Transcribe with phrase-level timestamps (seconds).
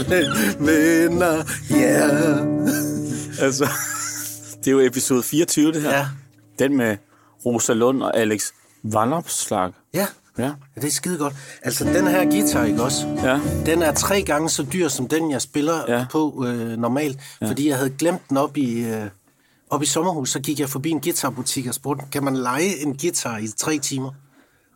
[0.00, 1.76] Mellem venner, ja.
[1.76, 3.40] Yeah.
[3.40, 3.68] Altså,
[4.58, 5.90] det er jo episode 24, det her.
[5.98, 6.06] Ja.
[6.58, 6.96] Den med
[7.46, 8.44] Rosa Lund og Alex
[8.82, 9.72] Vanopslag.
[9.94, 10.06] Ja,
[10.38, 10.44] Ja.
[10.44, 11.34] Ja, det er skide godt.
[11.62, 13.06] Altså, den her guitar, ikke også?
[13.24, 13.40] Ja.
[13.66, 15.98] Den er tre gange så dyr, som den, jeg spiller Ja.
[15.98, 16.06] ja.
[16.10, 17.18] på øh, normalt.
[17.40, 17.48] Ja.
[17.48, 19.06] Fordi jeg havde glemt den op i, øh,
[19.70, 20.30] op i sommerhus.
[20.30, 23.78] Så gik jeg forbi en guitarbutik og spurgte, kan man lege en guitar i tre
[23.78, 24.10] timer?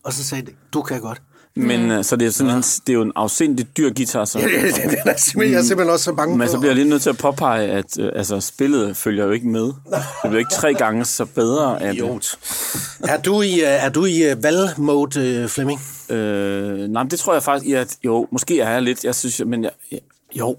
[0.05, 1.23] Og så sagde de, du kan godt.
[1.57, 4.39] Men øh, så det er, sådan en, det er jo en afsindig dyr guitar, så.
[4.43, 7.03] den er simpelthen, jeg er simpelthen også så bange Men så bliver jeg lige nødt
[7.03, 9.65] til at påpege, at øh, altså, spillet følger jo ikke med.
[9.65, 9.75] Det
[10.23, 12.37] bliver ikke tre gange så bedre af det.
[13.09, 15.81] Er du i, øh, er du i uh, valgmode, øh, Flemming?
[16.09, 19.15] Øh, nej, men det tror jeg faktisk, ja, at, jo, måske er jeg lidt, jeg
[19.15, 19.73] synes, men jeg,
[20.39, 20.57] jo,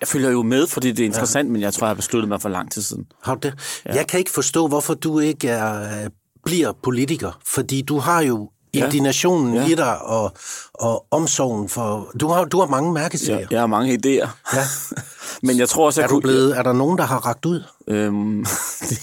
[0.00, 1.52] jeg følger jo med, fordi det er interessant, ja.
[1.52, 3.06] men jeg tror, jeg har besluttet mig for lang tid siden.
[3.22, 3.54] Har du det?
[3.86, 3.94] Ja.
[3.94, 6.10] Jeg kan ikke forstå, hvorfor du ikke er, øh,
[6.44, 7.40] bliver politiker.
[7.46, 8.53] Fordi du har jo Ja.
[8.74, 9.60] Indignationen Ja.
[9.60, 9.68] ja.
[9.68, 10.32] i dig og,
[10.74, 12.10] og omsorgen for...
[12.20, 13.38] Du har, du har mange mærkesager.
[13.38, 14.28] Jeg, jeg har mange idéer.
[14.56, 14.62] Ja.
[15.46, 16.22] men jeg tror også, jeg Er, du kunne...
[16.22, 17.62] blevet, er der nogen, der har ragt ud?
[17.88, 18.44] Øhm,
[18.88, 18.98] det,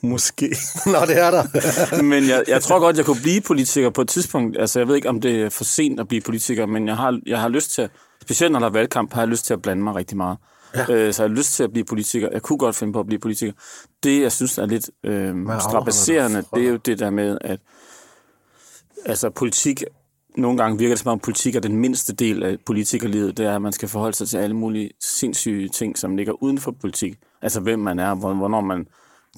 [0.00, 0.56] måske.
[0.86, 2.02] Nå, det er der.
[2.02, 4.56] men jeg, jeg tror godt, jeg kunne blive politiker på et tidspunkt.
[4.60, 7.20] Altså, jeg ved ikke, om det er for sent at blive politiker, men jeg har,
[7.26, 7.88] jeg har lyst til,
[8.22, 10.38] specielt når der er valgkamp, har jeg lyst til at blande mig rigtig meget.
[10.74, 10.92] Ja.
[10.94, 12.28] Øh, så jeg har lyst til at blive politiker.
[12.32, 13.52] Jeg kunne godt finde på at blive politiker.
[14.02, 15.34] Det, jeg synes er lidt øh,
[16.40, 16.58] fra?
[16.58, 17.60] det er jo det der med, at
[19.06, 19.84] altså politik,
[20.36, 23.54] nogle gange virker det som om politik er den mindste del af politikerlivet, det er,
[23.54, 27.18] at man skal forholde sig til alle mulige sindssyge ting, som ligger uden for politik.
[27.42, 28.86] Altså hvem man er, hvor- hvornår man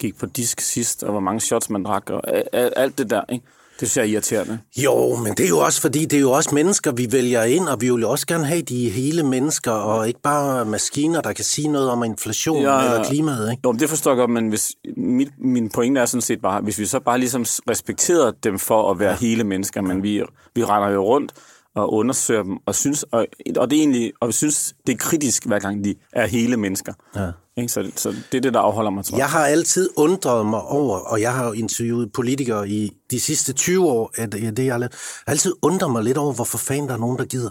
[0.00, 3.44] gik på disk sidst, og hvor mange shots man drak, og alt det der, ikke?
[3.80, 4.58] Det synes jeg er irriterende.
[4.76, 7.68] Jo, men det er jo også, fordi det er jo også mennesker, vi vælger ind,
[7.68, 11.32] og vi vil jo også gerne have de hele mennesker, og ikke bare maskiner, der
[11.32, 13.60] kan sige noget om inflation Ja, eller klimaet, ikke?
[13.64, 16.60] Jo, men det forstår jeg godt, men hvis, mit, min pointe er sådan set bare,
[16.60, 19.16] hvis vi så bare ligesom respekterer dem for at være ja.
[19.16, 20.22] hele mennesker, men vi,
[20.54, 21.32] vi render jo rundt
[21.74, 24.96] og undersøger dem, og synes, og, og det er egentlig, og vi synes, det er
[24.96, 26.92] kritisk, hver gang de er hele mennesker.
[27.16, 27.30] Ja.
[27.56, 27.72] Ikke?
[27.72, 29.18] Så, så det er det, der afholder mig, tror jeg.
[29.18, 33.52] Jeg har altid undret mig over, og jeg har jo interviewet politikere i de sidste
[33.52, 34.92] 20 år, at det, det jeg har lavet.
[34.92, 37.50] Jeg har altid undret mig lidt over, hvorfor fanden der er nogen, der gider.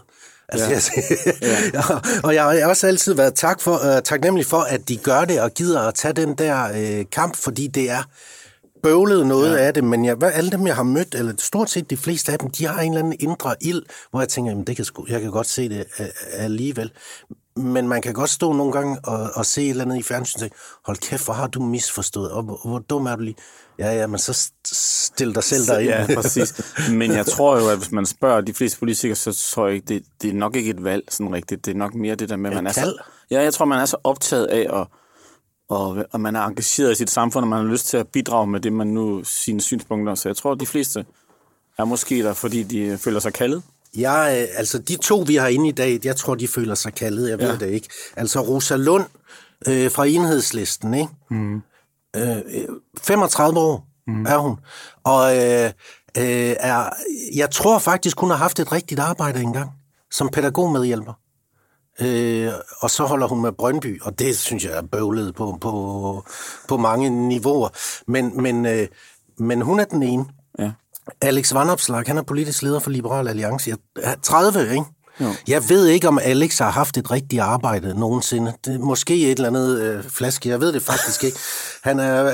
[0.50, 1.48] Altså, ja.
[1.74, 1.84] jeg,
[2.26, 5.42] og jeg har også altid været tak for, uh, taknemmelig for, at de gør det
[5.42, 8.04] og gider at tage den der uh, kamp, fordi det er
[8.84, 9.58] bøvlet noget ja.
[9.58, 12.32] af det, men jeg, hvad- alle dem, jeg har mødt, eller stort set de fleste
[12.32, 14.86] af dem, de har en eller anden indre ild, hvor jeg tænker, jamen, det kan
[14.86, 16.92] sgu, jeg kan godt se det uh, alligevel.
[17.56, 20.36] Men man kan godt stå nogle gange og, og se et eller andet i fjernsynet
[20.36, 20.56] og tænke,
[20.86, 23.36] hold kæft, hvor har du misforstået, og hvor, hvor dum er du lige?
[23.80, 25.90] Ja, ja, men så st- stil dig selv derind.
[25.90, 26.62] Ja, præcis.
[26.92, 29.86] Men jeg tror jo, at hvis man spørger de fleste politikere, så tror jeg ikke,
[29.88, 31.66] det, det er nok ikke et valg sådan rigtigt.
[31.66, 32.98] Det er nok mere det der med, at man er så,
[33.32, 34.88] ja, jeg tror, man er så optaget af, at,
[35.74, 38.48] og, og man er engageret i sit samfund, og man har lyst til at bidrage
[38.48, 40.16] med det, man nu, sine synspunkter.
[40.16, 41.06] Så jeg tror, at de fleste
[41.78, 43.64] er måske der, fordi de føler sig kaldet.
[43.98, 46.94] Jeg, øh, altså de to, vi har inde i dag, jeg tror, de føler sig
[46.94, 47.66] kaldet, jeg ved Ja.
[47.66, 47.90] det ikke.
[48.16, 49.06] Altså Rosa Lund
[49.68, 51.10] øh, fra enhedslisten, ikke?
[51.30, 51.56] Mm.
[52.16, 52.68] Øh, øh,
[53.02, 54.26] 35 år mm.
[54.26, 54.58] er hun.
[55.04, 55.66] Og øh,
[56.18, 56.90] øh, er,
[57.36, 59.72] jeg tror faktisk, hun har haft et rigtigt arbejde engang,
[60.12, 61.14] som pædagogmedhjælper.
[62.02, 66.24] Øh, og så holder hun med Brøndby, og det synes jeg er bøvlet på, på,
[66.68, 67.70] på mange niveauer.
[68.08, 68.88] Men, men, øh,
[69.38, 70.26] men hun er den ene.
[70.60, 70.72] Ja.
[71.22, 73.70] Alex Vanopslag, han er politisk leder for Liberal Alliance.
[73.70, 74.84] Jeg er 30, ikke?
[75.20, 75.34] Jo.
[75.48, 78.54] Jeg ved ikke, om Alex har haft et rigtigt arbejde nogensinde.
[78.66, 80.50] Det er måske et eller andet øh, flaske.
[80.50, 81.38] Jeg ved det faktisk ikke.
[81.84, 82.32] Han er,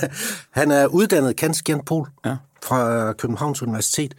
[0.60, 2.36] han er uddannet kanskjent Pol Ja.
[2.64, 4.14] fra Københavns Universitet.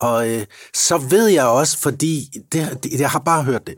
[0.00, 0.44] Og øh,
[0.74, 3.74] så ved jeg også, fordi det, det, jeg har bare hørt det.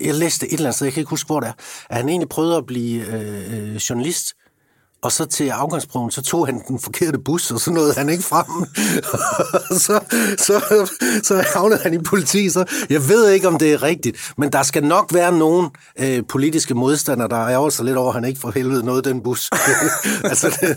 [0.00, 1.52] Jeg læste et eller andet sted, jeg kan ikke huske, hvor det er,
[1.90, 4.34] at han egentlig prøvede at blive øh, øh, journalist,
[5.02, 8.22] og så til afgangsprøven, så tog han den forkerte bus, og så nåede han ikke
[8.22, 8.46] frem.
[9.86, 10.00] så,
[10.38, 10.90] så,
[11.22, 14.62] så havnede han i politi, så jeg ved ikke, om det er rigtigt, men der
[14.62, 18.40] skal nok være nogen øh, politiske modstandere, der ærger sig lidt over, at han ikke
[18.40, 19.50] for helvede nåede den bus.
[20.24, 20.76] altså, det,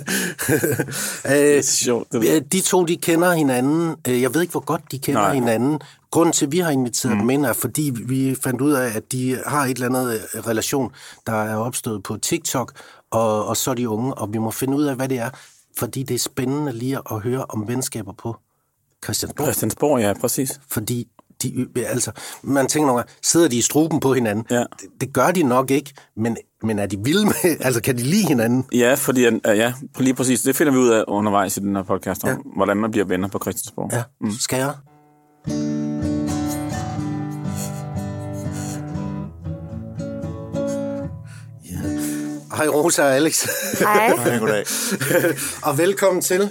[1.57, 2.35] øh, sjovt, det der.
[2.35, 3.95] øh, de to, de kender hinanden.
[4.07, 5.29] Øh, Jeg ved ikke, hvor godt de kender Nej.
[5.29, 5.39] Nej.
[5.39, 5.79] hinanden.
[6.11, 7.19] Grunden til, at vi har inviteret mm.
[7.19, 10.47] dem ind, er, fordi vi fandt ud af, at de har et eller andet øh,
[10.47, 10.91] relation,
[11.27, 12.71] der er opstået på TikTok,
[13.11, 15.29] og, og så de unge, og vi må finde ud af, hvad det er,
[15.79, 18.35] fordi det er spændende lige at høre om venskaber på
[19.03, 19.45] Christiansborg.
[19.45, 20.59] Christiansborg, ja, præcis.
[20.71, 21.07] Fordi
[21.43, 22.11] de, altså,
[22.43, 24.45] man tænker nogle gange, sidder de i struben på hinanden?
[24.49, 24.59] Ja.
[24.59, 24.67] Det,
[25.01, 28.27] det gør de nok ikke, men, men er de vilde med, altså kan de lide
[28.27, 28.65] hinanden?
[28.73, 30.41] Ja, fordi, øh, ja, lige præcis.
[30.41, 32.35] Det finder vi ud af undervejs i den her podcast, om, Ja.
[32.55, 33.89] hvordan man bliver venner på Christiansborg.
[33.93, 34.31] Ja, mm.
[34.31, 36.24] skal jeg?
[42.55, 43.45] Hej Rosa og Alex.
[43.79, 44.15] Hej.
[44.15, 44.65] Hej, goddag.
[45.67, 46.49] og velkommen til.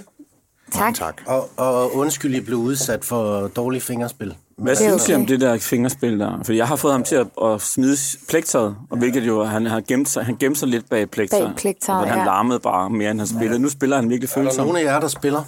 [0.73, 0.95] Tak.
[0.95, 1.21] tak.
[1.25, 4.35] Og, og undskyld, I blev udsat for dårlige fingerspil.
[4.57, 5.15] Hvad synes I okay.
[5.15, 6.43] om det der fingerspil der?
[6.43, 7.97] For jeg har fået ham til at, at smide
[8.29, 11.47] plekteret, og hvilket jo, han har gemt sig, han gemte sig lidt bag plekteret.
[11.47, 12.25] Bag plekteret, og han ja.
[12.25, 13.59] larmede bare mere, end han spillede.
[13.59, 14.67] Nu spiller han virkelig Er der følsomt.
[14.67, 15.43] nogen af jer, der spiller?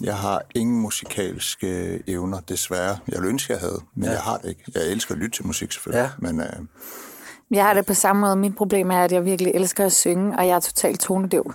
[0.00, 2.98] Jeg har ingen musikalske evner, desværre.
[3.08, 4.10] Jeg ville ønske, jeg havde, men ja.
[4.10, 4.62] jeg har det ikke.
[4.74, 6.10] Jeg elsker at lytte til musik, selvfølgelig.
[6.22, 6.28] Ja.
[6.28, 6.46] Men øh,
[7.50, 8.36] Jeg har det på samme måde.
[8.36, 11.52] Mit problem er, at jeg virkelig elsker at synge, og jeg er totalt tonedøv.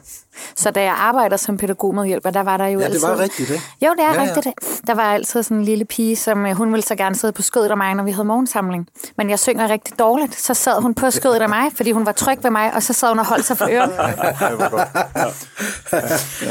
[0.55, 3.07] Så da jeg arbejder som pædagogmedhjælper, der var der jo Ja, det altid...
[3.07, 3.63] var rigtigt, ikke?
[3.81, 4.35] Jo, det er Ja, ja, ja.
[4.35, 4.87] rigtigt.
[4.87, 7.41] Der var altid sådan en lille pige, som øh, hun ville så gerne sidde på
[7.41, 8.87] skødet af mig, når vi havde morgensamling.
[9.17, 10.39] Men jeg synger rigtig dårligt.
[10.41, 12.93] Så sad hun på skødet af mig, fordi hun var tryg ved mig, og så
[12.93, 13.89] sad hun og holdt sig for øret.
[14.49, 14.87] det var godt.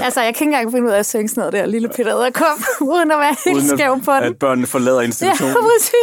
[0.04, 2.14] altså, jeg kan ikke engang finde ud af at synge sådan noget der, lille Peter
[2.14, 2.58] Edderkop,
[2.92, 4.22] uden at være helt skæv på den.
[4.22, 5.60] at børnene forlader institutionen Ja,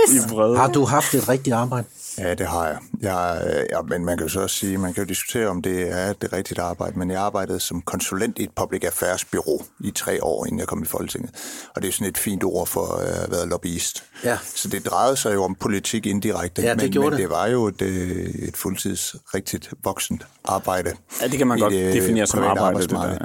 [0.07, 0.25] præcis.
[0.25, 0.57] i vrede.
[0.57, 1.85] Har du haft et rigtigt arbejde?
[2.17, 2.77] Ja, det har jeg.
[3.01, 5.61] jeg øh, ja, men man kan jo så også sige, man kan jo diskutere, om
[5.61, 9.61] det er det rigtige arbejde, men jeg arbejdede som konsulent i et public affairs bureau
[9.79, 11.31] i tre år, inden jeg kom i Folketinget.
[11.75, 14.03] Og det er sådan et fint ord for øh, at være lobbyist.
[14.23, 14.37] Ja.
[14.55, 17.19] Så det drejede sig jo om politik indirekte, Ja, det men, men det.
[17.19, 20.91] det var jo et, øh, et fuldtids, rigtigt voksent arbejde.
[21.21, 23.17] Ja, det kan man godt det definere som arbejde, det der, ja.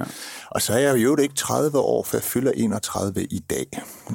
[0.55, 3.67] Og så er jeg jo ikke 30 år, for jeg fylder 31 i dag.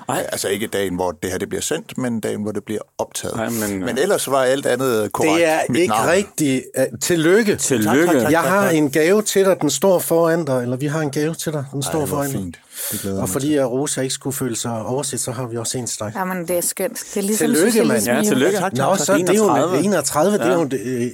[0.09, 0.25] Ej.
[0.31, 3.35] Altså ikke dagen, hvor det her det bliver sendt, men dagen, hvor det bliver optaget.
[3.35, 5.35] Ej, men- men ellers var alt andet korrekt.
[5.35, 6.09] Det er Mit ikke navn.
[6.09, 6.63] rigtigt.
[7.01, 7.55] Tillykke.
[7.55, 8.05] Tillykke.
[8.05, 8.31] Tak, tak, tak.
[8.31, 11.33] Jeg har en gave til dig, den står foran dig, eller vi har en gave
[11.33, 12.39] til dig, den står var foran dig.
[12.39, 12.57] fint.
[13.03, 15.77] Det Og mig fordi at Rosa ikke skulle føle sig overset, så har vi også
[15.77, 16.11] en dig.
[16.15, 17.03] Jamen, det er skønt.
[17.13, 18.03] Det er ligesom Tillykke, mand.
[18.05, 18.23] Ja, jo.
[18.23, 18.57] tillykke.
[18.57, 18.99] tak, Nå, tak.
[19.05, 19.83] så det er jo 31.
[19.85, 21.11] 31, det er jo øh,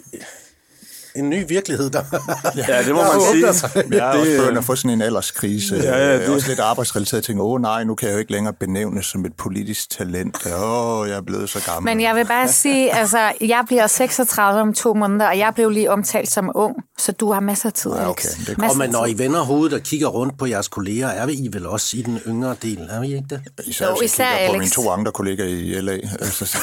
[1.16, 2.04] en ny virkelighed, der...
[2.68, 3.54] Ja, det må man sige.
[3.54, 3.70] sig.
[3.92, 5.76] Jeg er også Det, begyndt at få sådan en alderskrise.
[5.76, 7.14] Ja, ja, det- er også lidt arbejdsrelateret.
[7.22, 10.38] Jeg tænker, åh nej, nu kan jeg jo ikke længere benævnes som et politisk talent.
[10.46, 11.96] Åh, jeg er blevet så gammel.
[11.96, 15.70] Men jeg vil bare sige, altså, jeg bliver 36 om to måneder, og jeg blev
[15.70, 18.10] lige omtalt som ung, så du har masser af tid, Ja, Alex.
[18.10, 18.56] okay, det er.
[18.58, 19.06] Masser Og men af når.
[19.06, 22.02] I vender hovedet og kigger rundt på jeres kolleger, er vi I vel også i
[22.02, 23.42] den yngre del, er vi ikke det?
[23.66, 24.60] Især, Jo, især kigger på Alex.
[24.60, 25.92] mine to andre kolleger i LA.
[25.94, 26.58] Altså, så,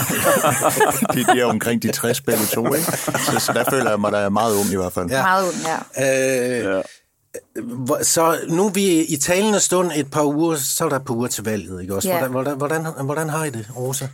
[1.14, 2.92] de, de er omkring de 60 begge to, ikke?
[3.26, 5.10] Så, så der føler jeg mig, der er meget ung i hvert fald.
[5.10, 5.22] Ja.
[5.22, 5.56] Meget ung,
[5.96, 6.68] ja.
[6.68, 6.82] Øh, Ja.
[8.02, 11.14] Så nu er vi i talende stund et par uger, så er der et par
[11.14, 12.08] uger til valget, ikke også?
[12.08, 12.18] Ja.
[12.28, 14.08] Hvordan, hvordan, hvordan, hvordan har I det, Rosa?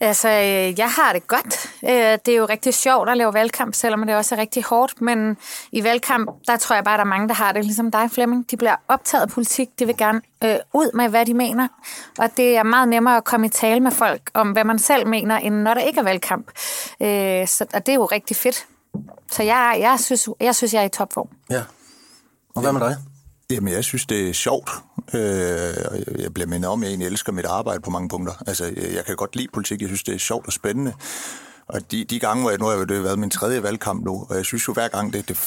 [0.00, 1.70] Altså, øh, jeg har det godt.
[1.84, 1.90] Øh,
[2.26, 5.00] Det er jo rigtig sjovt at lave valgkamp, selvom det også er rigtig hårdt.
[5.00, 5.36] Men
[5.72, 8.50] i valgkamp, der tror jeg bare, der er mange, der har det ligesom dig, Flemming.
[8.50, 9.68] De bliver optaget af politik.
[9.78, 11.68] De vil gerne øh, ud med, hvad de mener.
[12.18, 15.06] Og det er meget nemmere at komme i tale med folk om, hvad man selv
[15.06, 16.46] mener, end når der ikke er valgkamp.
[17.02, 18.66] Øh, så, og det er jo rigtig fedt.
[19.32, 21.28] Så jeg, jeg, synes, jeg synes, jeg er i topform.
[21.50, 21.62] Ja.
[22.54, 22.96] Og hvad med dig?
[23.50, 24.70] Jamen, jeg synes, det er sjovt.
[25.14, 25.20] Øh,
[26.18, 28.32] jeg- bliver mindet om, at jeg egentlig elsker mit arbejde på mange punkter.
[28.46, 29.80] Altså, jeg kan godt lide politik.
[29.80, 30.92] Jeg synes, det er sjovt og spændende.
[31.68, 34.36] Og de, de gange, hvor jeg nu har det været min tredje valgkamp nu, og
[34.36, 35.38] jeg synes jo hver gang, det, det,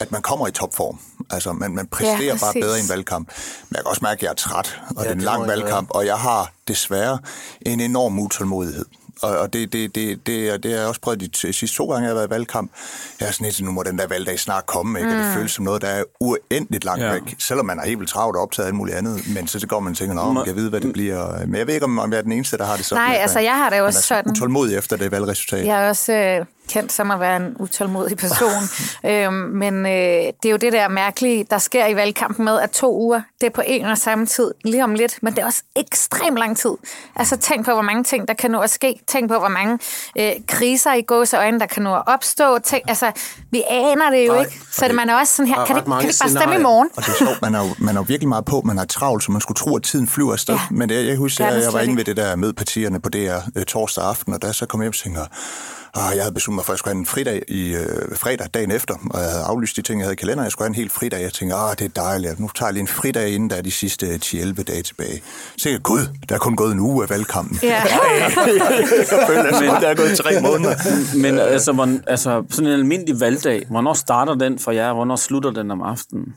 [0.00, 0.98] at man kommer i topform.
[1.30, 3.28] Altså, man, man præsterer Ja, bare bedre i en valgkamp.
[3.68, 5.46] Men jeg kan også mærke, at jeg er træt, og ja, det er en lang
[5.48, 7.18] valgkamp, og jeg har desværre
[7.66, 8.84] en enorm utålmodighed.
[9.22, 11.86] Og, og det, det, det, det, er- det har jeg også prøvet de sidste to
[11.90, 12.70] gange, jeg har været i valgkamp.
[13.20, 15.10] Jeg er sådan lidt, nu må den der valgdag snart komme, ikke?
[15.10, 15.16] Mm.
[15.18, 17.12] Og det føles som noget, der er uendeligt langt Ja.
[17.12, 17.22] væk.
[17.38, 19.20] Selvom man er helt vildt travlt og optaget af alt muligt andet.
[19.34, 21.46] Men så, så går man og tænker, nå, man kan vide, hvad det bliver.
[21.46, 23.04] Men jeg ved ikke, om jeg er den eneste, der har det sådan.
[23.04, 24.32] Nej, altså, jeg har det man også er så sådan.
[24.32, 25.66] utålmodig efter det valgresultat.
[25.66, 28.62] Jeg er også øh, kendt som at være en utålmodig person.
[29.10, 32.70] øhm, men øh, det er jo det der mærkelige, der sker i valgkampen med, at
[32.70, 35.46] to uger, det er på en og samme tid, lige om lidt, men det er
[35.46, 36.70] også ekstremt lang tid.
[37.16, 39.00] Altså tænk på, hvor mange ting, der kan nå at ske.
[39.06, 39.78] Tænk på, hvor mange
[40.18, 42.58] øh, kriser i gås øjne, der kan nå at opstå.
[42.58, 43.12] Tænk, altså,
[43.50, 44.60] vi aner det jo Nej, ikke.
[44.72, 46.28] Så det, man er også sådan her, der er kan det, kan det bare stemme
[46.28, 46.62] i scenarier.
[46.62, 46.90] morgen?
[46.96, 48.84] Og det er sjovt, man er, jo, man er jo virkelig meget på, man har
[48.84, 50.54] travlt, så man skulle tro, at tiden flyver afsted.
[50.54, 50.60] Ja.
[50.70, 53.08] Men det, jeg husker, er jeg, jeg var inde ved det der mød partierne på
[53.08, 55.26] DR øh, torsdag aften, og da jeg så kom hjem og tænker,
[55.94, 58.46] ah, jeg havde besluttet mig for, at jeg skulle have en fridag i øh, fredag
[58.54, 60.44] dagen efter, og jeg havde aflyst de ting, jeg havde i kalenderen.
[60.44, 61.22] Jeg skulle have en helt fridag.
[61.22, 62.40] Jeg tænkte, ah, det er dejligt.
[62.40, 65.22] Nu tager jeg lige en fridag, inden der er de sidste 10-11 dage tilbage.
[65.56, 67.58] Så jeg, gud, der er kun gået en uge af valgkampen.
[67.62, 67.68] Ja.
[68.22, 68.32] jeg
[69.26, 70.74] føler, at der er gået tre måneder.
[71.22, 74.92] Men altså, hvor, altså, sådan en almindelig valgdag, hvornår starter den for jer?
[74.92, 76.34] Hvornår slutter den om aftenen?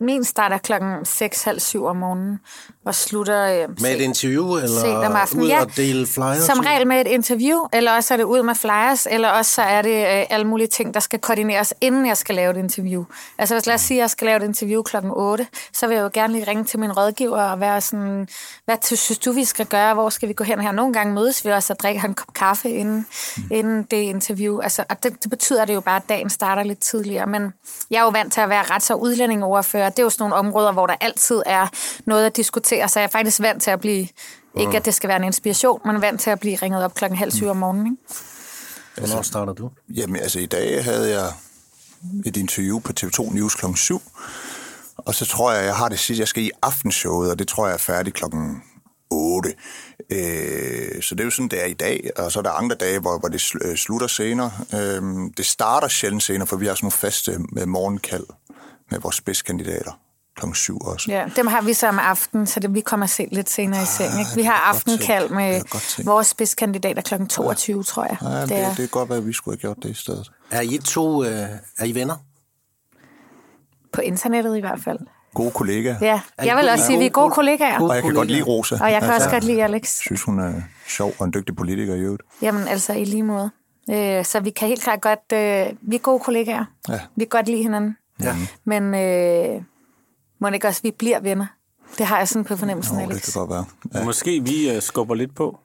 [0.00, 2.38] Min starter klokken 6.30 om morgenen
[2.84, 3.62] og slutter...
[3.62, 5.44] Øh, Med et interview, eller sent om aftenen.
[5.44, 6.38] ud Ja, og dele flyers?
[6.38, 9.62] Som regel med et interview, eller også er det ud med flyers, eller også så
[9.62, 13.04] er det øh, alle mulige ting, der skal koordineres, inden jeg skal lave et interview.
[13.38, 15.94] Altså hvis lad os sige, at jeg skal lave et interview klokken 8, så vil
[15.94, 18.28] jeg jo gerne lige ringe til min rådgiver og være sådan,
[18.64, 19.94] hvad synes du, vi skal gøre?
[19.94, 20.72] Hvor skal vi gå hen her?
[20.72, 23.06] Nogle gange mødes vi også og drikker en kop kaffe inden,
[23.50, 24.60] inden det interview.
[24.60, 27.26] Altså, og det, det betyder det jo bare, at dagen starter lidt tidligere.
[27.26, 27.52] Men
[27.90, 29.88] jeg er jo vant til at være rets- og udlændingeoverfører.
[29.90, 31.66] Det er jo sådan nogle områder, hvor der altid er
[32.06, 34.08] noget at diskutere, så jeg er faktisk vant til at blive,
[34.60, 37.18] ikke at det skal være en inspiration, men vant til at blive ringet op klokken
[37.18, 37.86] halv syv om morgenen.
[37.86, 39.06] Ikke?
[39.06, 39.70] Hvornår starter du?
[39.94, 41.32] Jamen, altså i dag havde jeg
[42.26, 43.66] et interview på TV2 News kl.
[43.76, 44.02] 7.
[44.96, 47.66] Og så tror jeg, jeg har det sidste, jeg skal i aftenshowet, og det tror
[47.66, 48.62] jeg er færdigt klokken
[49.10, 49.54] 8.
[50.10, 52.76] Øh, så det er jo sådan, det er i dag, og så er der andre
[52.76, 54.52] dage, hvor, hvor det sl- øh, slutter senere.
[54.74, 55.02] Øh,
[55.36, 58.26] det starter sjældent senere, for vi har sådan nogle faste med morgenkald
[58.90, 59.92] med vores spidskandidater
[60.40, 61.10] klokken 7 også.
[61.10, 63.86] Ja, dem har vi så om aftenen, så det vi kommer se lidt senere i
[63.86, 64.18] seng.
[64.18, 64.30] Ikke?
[64.34, 67.14] Vi er har aftenkald med er vores spidskandidater kl.
[67.26, 68.16] 22, tror jeg.
[68.22, 68.68] Ja, det, det er.
[68.68, 70.32] det, kan godt være, at vi skulle have gjort det i stedet.
[70.50, 71.30] Er I to øh,
[71.78, 72.16] er I venner?
[73.92, 74.98] På internettet i hvert fald.
[75.34, 75.96] Gode kollegaer.
[76.00, 77.80] Ja, Er jeg vil også sige, at vi er gode- kollegaer.
[77.80, 78.74] Og jeg kan godt lide Rosa.
[78.80, 79.88] Og jeg kan også Altså, godt lide Alex.
[79.98, 80.52] synes, hun er
[80.88, 82.22] sjov og en dygtig politiker i øvrigt.
[82.42, 83.50] Jamen altså i lige måde.
[83.90, 85.32] Øh, så vi kan helt klart godt...
[85.32, 86.64] Øh, vi er gode kollegaer.
[86.88, 87.00] Ja.
[87.16, 87.96] Vi kan godt lide hinanden.
[88.22, 88.36] Ja.
[88.64, 89.62] Men øh,
[90.40, 91.46] må det ikke også, vi bliver venner?
[91.98, 93.24] Det har jeg sådan på fornemmelsen, Nå, det Alex.
[93.24, 93.64] kan godt være.
[93.94, 94.04] Ja.
[94.04, 95.58] Måske vi uh, skubber lidt på.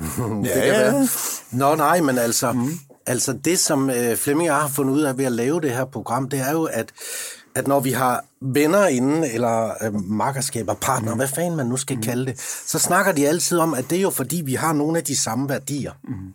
[0.44, 1.06] Ja, ja.
[1.52, 2.68] Nå nej, men altså, mm.
[3.06, 5.70] altså det, som øh, Flemming og jeg har fundet ud af ved at lave det
[5.70, 6.92] her program, det er jo, at,
[7.54, 11.96] at når vi har venner inde, eller øh, makkerskaber, partner, hvad fanden man nu skal
[11.96, 12.02] mm.
[12.02, 14.98] kalde det, så snakker de altid om, at det er jo fordi, vi har nogle
[14.98, 15.92] af de samme værdier.
[16.04, 16.34] Mm.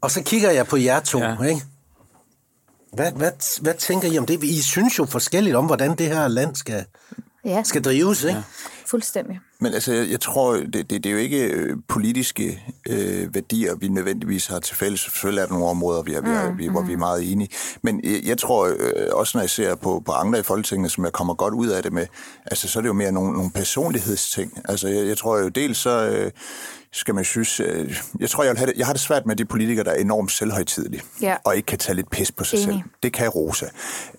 [0.00, 1.18] Og så kigger jeg på jer to.
[1.18, 1.42] Ja.
[1.42, 1.62] ikke?
[2.96, 4.44] Hvad, hvad, hvad tænker I om det?
[4.44, 6.84] I synes jo forskelligt om, hvordan det her land skal,
[7.44, 8.36] Ja, skal drives, ikke?
[8.36, 8.42] Ja.
[8.86, 9.40] fuldstændig.
[9.60, 13.74] Men altså, jeg, jeg tror, det, det, det er jo ikke øh, politiske øh, værdier,
[13.74, 15.00] vi nødvendigvis har til fælles.
[15.00, 17.48] Selvfølgelig er der nogle områder, vi er, vi er, vi, hvor vi er meget enige.
[17.82, 18.74] Men jeg, jeg tror øh,
[19.12, 21.82] også, når jeg ser på, på andre i Folketinget, som jeg kommer godt ud af
[21.82, 22.06] det med,
[22.46, 24.52] altså, så er det jo mere nogle, nogle personlighedsting.
[24.64, 26.08] Altså, jeg, jeg tror jo dels så...
[26.10, 26.30] Øh,
[26.92, 29.36] skal man synes, øh, jeg tror, jeg, vil have det, jeg har det svært med
[29.36, 31.36] de politikere, der er enormt selvhøjtidelige, Ja.
[31.44, 32.64] og ikke kan tage lidt pis på sig Enig.
[32.66, 32.78] selv.
[33.02, 33.66] Det kan Rosa.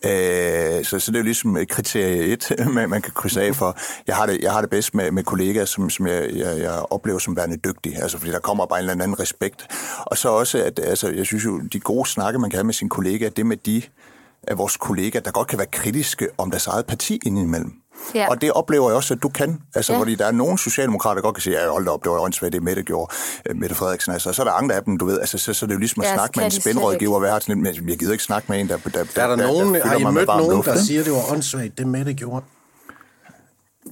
[0.06, 3.56] Øh, så, så det er jo ligesom øh, kriterie et, man, man kan krydse af
[3.56, 3.77] for.
[4.08, 6.86] Jeg har det, jeg har det bedst med, med kollegaer, som, som jeg, jeg, jeg
[6.90, 9.68] oplever som værende dygtige, altså fordi der kommer bare en eller anden respekt.
[10.06, 12.74] Og så også, at altså, jeg synes jo, de gode snakke, man kan have med
[12.74, 13.82] sine kollegaer, det med de
[14.48, 17.72] af vores kollegaer, der godt kan være kritiske om deres eget parti indimellem.
[18.16, 18.30] Ja.
[18.30, 19.62] Og det oplever jeg også, at du kan.
[19.76, 20.00] Altså, Ja.
[20.00, 22.54] fordi der er nogle socialdemokrater, der godt kan sige, ja, hold op, det var åndssvagt,
[22.54, 23.14] det Mette gjorde,
[23.50, 24.14] øh, Mette Frederiksen.
[24.14, 25.74] Altså, og så er der andre af dem, du ved, altså, så, så er det
[25.74, 28.24] jo ligesom at Ja, snakke med en spændrådgiver, hvad har sådan men jeg gider ikke
[28.24, 30.68] snakke med en, der, der, der, Er der, nogen, fylder har I mødt nogen, luft,
[30.68, 32.46] der siger, det var åndssvagt, det Mette gjorde?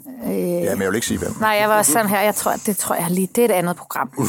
[0.05, 1.31] Ja, men jeg vil ikke sige, hvem.
[1.39, 2.21] Nej, jeg var også sådan her.
[2.21, 4.12] Jeg tror, det tror jeg lige, det er et andet program.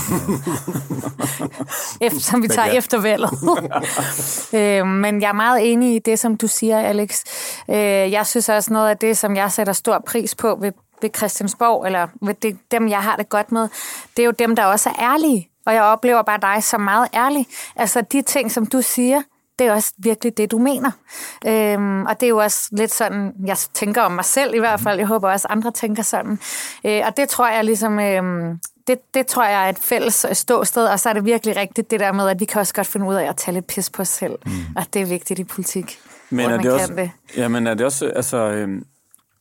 [2.01, 2.77] efter, som vi tager ja.
[2.77, 3.31] efter valget.
[4.59, 7.21] øh, men jeg er meget enig i det, som du siger, Alex.
[7.71, 7.77] Øh,
[8.13, 11.87] jeg synes også noget af det, som jeg sætter stor pris på ved, ved Christiansborg,
[11.87, 13.69] eller ved det, dem, jeg har det godt med,
[14.17, 15.49] det er jo dem, der også er ærlige.
[15.67, 17.47] Og jeg oplever bare dig som meget ærlig.
[17.77, 19.23] Altså de ting, som du siger,
[19.59, 20.91] det er også virkelig det, du mener.
[21.47, 24.81] Øhm, og det er jo også lidt sådan, jeg tænker om mig selv i hvert
[24.81, 24.99] fald.
[24.99, 26.39] Jeg håber også, andre tænker sådan.
[26.85, 30.87] Øh, og det tror jeg ligesom, øhm, det, det tror jeg er et fælles ståsted.
[30.87, 33.07] Og så er det virkelig rigtigt det der med, at vi kan også godt finde
[33.07, 34.39] ud af at tage lidt pis på os selv.
[34.47, 34.53] Mm.
[34.77, 35.99] Og det er vigtigt i politik.
[36.31, 37.11] Men er man det kan også, det.
[37.37, 38.85] Ja, men er det også, altså, øhm,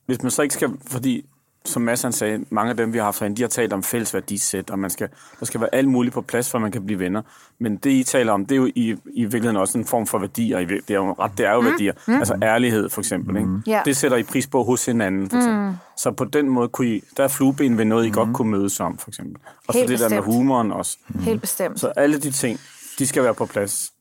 [0.06, 1.24] hvis man så ikke skal, fordi
[1.68, 3.82] som Mads han sagde, mange af dem, vi har haft herinde, de har talt om
[3.82, 5.08] fælles værdisæt, og man skal,
[5.40, 7.22] der skal være alt muligt på plads, for at man kan blive venner.
[7.58, 10.18] Men det, I taler om, det er jo i, i virkeligheden også en form for
[10.18, 10.58] værdier.
[10.58, 11.66] Det er jo, ret, det er jo mm.
[11.66, 11.92] værdier.
[12.08, 12.14] Mm.
[12.14, 13.36] Altså ærlighed, for eksempel.
[13.36, 13.48] Ikke?
[13.66, 13.82] Ja.
[13.84, 15.66] Det sætter I pris på hos hinanden, for eksempel.
[15.66, 15.74] Mm.
[15.96, 18.80] Så på den måde kunne I, der er flueben ved noget, I godt kunne mødes
[18.80, 19.36] om, for eksempel.
[19.68, 20.24] Og så det der med bestemt.
[20.24, 20.98] humoren også.
[21.20, 21.80] Helt bestemt.
[21.80, 22.60] Så alle de ting,
[22.98, 23.92] de skal være på plads.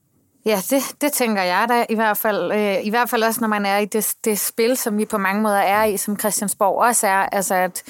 [0.46, 2.52] Ja, det, det tænker jeg da i hvert fald.
[2.52, 5.18] Øh, I hvert fald også, når man er i det, det spil, som vi på
[5.18, 7.26] mange måder er i, som Christiansborg også er.
[7.32, 7.84] Altså, at,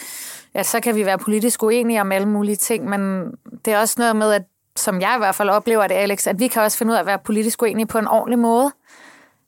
[0.54, 3.32] at så kan vi være politisk uenige om alle mulige ting, men
[3.66, 4.44] det er også noget med, at
[4.78, 7.00] som jeg i hvert fald oplever det, Alex, at vi kan også finde ud af
[7.00, 8.72] at være politisk uenige på en ordentlig måde.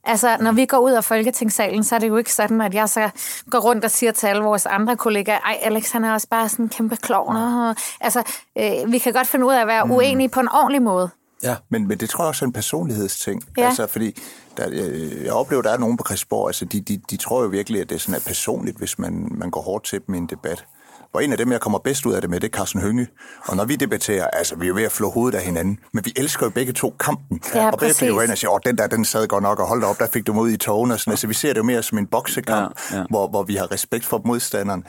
[0.03, 2.89] Altså, når vi går ud af Folketingssalen, så er det jo ikke sådan, at jeg
[2.89, 3.09] så
[3.49, 6.49] går rundt og siger til alle vores andre kollegaer, ej, Alex, han er også bare
[6.49, 7.35] sådan en kæmpe klovn.
[7.35, 8.23] og-" Altså,
[8.57, 11.09] øh, vi kan godt finde ud af at være uenige på en ordentlig måde.
[11.43, 11.55] Ja.
[11.69, 13.43] Men, men det tror jeg også er en personlighedsting.
[13.57, 13.65] Ja.
[13.65, 14.21] Altså, fordi
[14.57, 17.43] der, jeg, jeg oplever, at der er nogen på Christiansborg, altså, de, de, de tror
[17.43, 20.17] jo virkelig, at det sådan er personligt, hvis man, man går hårdt til dem i
[20.17, 20.65] en debat.
[21.13, 23.07] Og en af dem, jeg kommer bedst ud af det med, det er Carsten Hønge.
[23.45, 26.05] Og når vi debatterer, altså vi er jo ved at flå hovedet af hinanden, men
[26.05, 27.41] vi elsker jo begge to kampen.
[27.55, 28.23] Ja, og bagefter præcis.
[28.23, 30.27] ind og sige, åh, den der, den sad godt nok, og hold op, der fik
[30.27, 30.93] du mod i togene.
[30.93, 31.11] Og sådan.
[31.11, 33.03] Altså, vi ser det jo mere som en boksekamp, Ja, ja.
[33.09, 34.83] Hvor, hvor vi har respekt for modstanderen.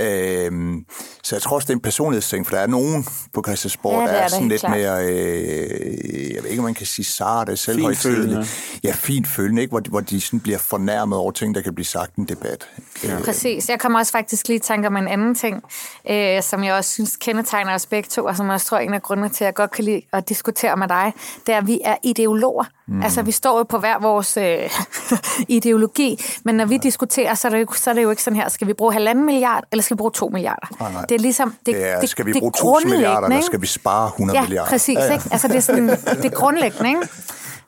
[0.00, 0.84] Øhm,
[1.22, 4.06] så jeg tror også, det er en personlighedsting, for der er nogen på Christiansborg, Ja,
[4.12, 4.76] der er er, sådan lidt klart.
[4.76, 8.46] mere, øh, jeg ved ikke, om man kan sige sarte, selvhøjtidende.
[8.84, 9.70] Ja, fint følende, ikke?
[9.70, 12.28] Hvor, de, hvor de sådan bliver fornærmet over ting, der kan blive sagt i en
[12.28, 12.68] debat.
[13.04, 13.18] Ja.
[13.24, 13.68] Præcis.
[13.68, 15.62] Jeg kommer også faktisk lige i tanke om en anden ting,
[16.10, 18.80] øh, som jeg også synes kendetegner os begge to, og som jeg også tror er
[18.80, 21.12] en af grundene til, at jeg godt kan lide at diskutere med dig,
[21.46, 22.64] det er, at vi er ideologer.
[22.86, 23.02] Mm.
[23.02, 24.70] Altså, vi står jo på hver vores øh,
[25.58, 28.36] ideologi, men når vi diskuterer, så er, det jo, så er det jo ikke sådan
[28.36, 30.66] her, skal vi bruge halvanden milliard, eller skal vi bruge to milliarder?
[30.80, 31.04] Nej, nej.
[31.04, 33.60] Det er ligesom, det, Det er, det, skal vi det bruge 1000 milliarder, eller skal
[33.60, 34.70] vi spare 100 ja, milliarder?
[34.70, 35.12] Præcis, ja, ja.
[35.12, 35.24] Ikke?
[35.30, 37.08] Altså, det er, sådan, det er grundlæggende, ikke?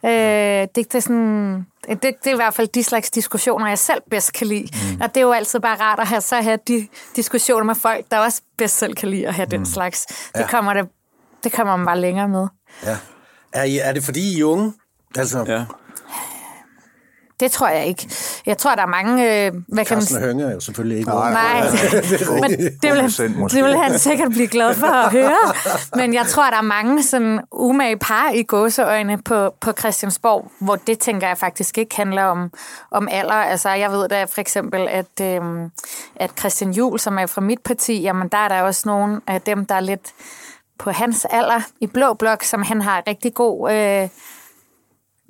[0.04, 3.78] Øh, det, det, er sådan, det, det er i hvert fald de slags diskussioner, jeg
[3.78, 4.69] selv bedst kan lide.
[4.95, 5.00] Mm.
[5.00, 8.04] Og det er jo altid bare rart at have, så have de diskussioner med folk,
[8.11, 9.50] der også bedst selv kan lide at have mm.
[9.50, 10.07] den slags.
[10.07, 10.47] Det, Ja.
[10.47, 10.88] kommer det,
[11.45, 12.47] det kommer man bare længere med.
[12.85, 12.97] Ja.
[13.52, 14.73] Er, I, er det fordi I er unge?
[15.16, 15.64] Altså, ja.
[17.40, 18.09] Det tror jeg ikke.
[18.47, 19.12] Jeg tror, der er mange...
[19.12, 20.20] Øh, hvad kan man Carsten sige?
[20.20, 21.32] Hønge er jo selvfølgelig ikke Nej.
[21.32, 21.70] Nej,
[22.40, 22.50] men
[22.82, 23.56] det vil, 100% han, måske.
[23.56, 25.52] det vil han sikkert blive glad for at høre.
[25.94, 30.76] Men jeg tror, der er mange sådan umage par i gåseøjne på, på Christiansborg, hvor
[30.76, 32.50] det tænker jeg faktisk ikke handler om,
[32.90, 33.35] om alder.
[33.35, 35.70] Altså, jeg ved da for eksempel, at, øhm,
[36.16, 39.40] at Christian Juhl, som er fra mit parti, jamen der er der også nogle af
[39.40, 40.12] dem, der er lidt
[40.78, 43.73] på hans alder i Blå Blok, som han har rigtig god...
[43.73, 44.09] Øh,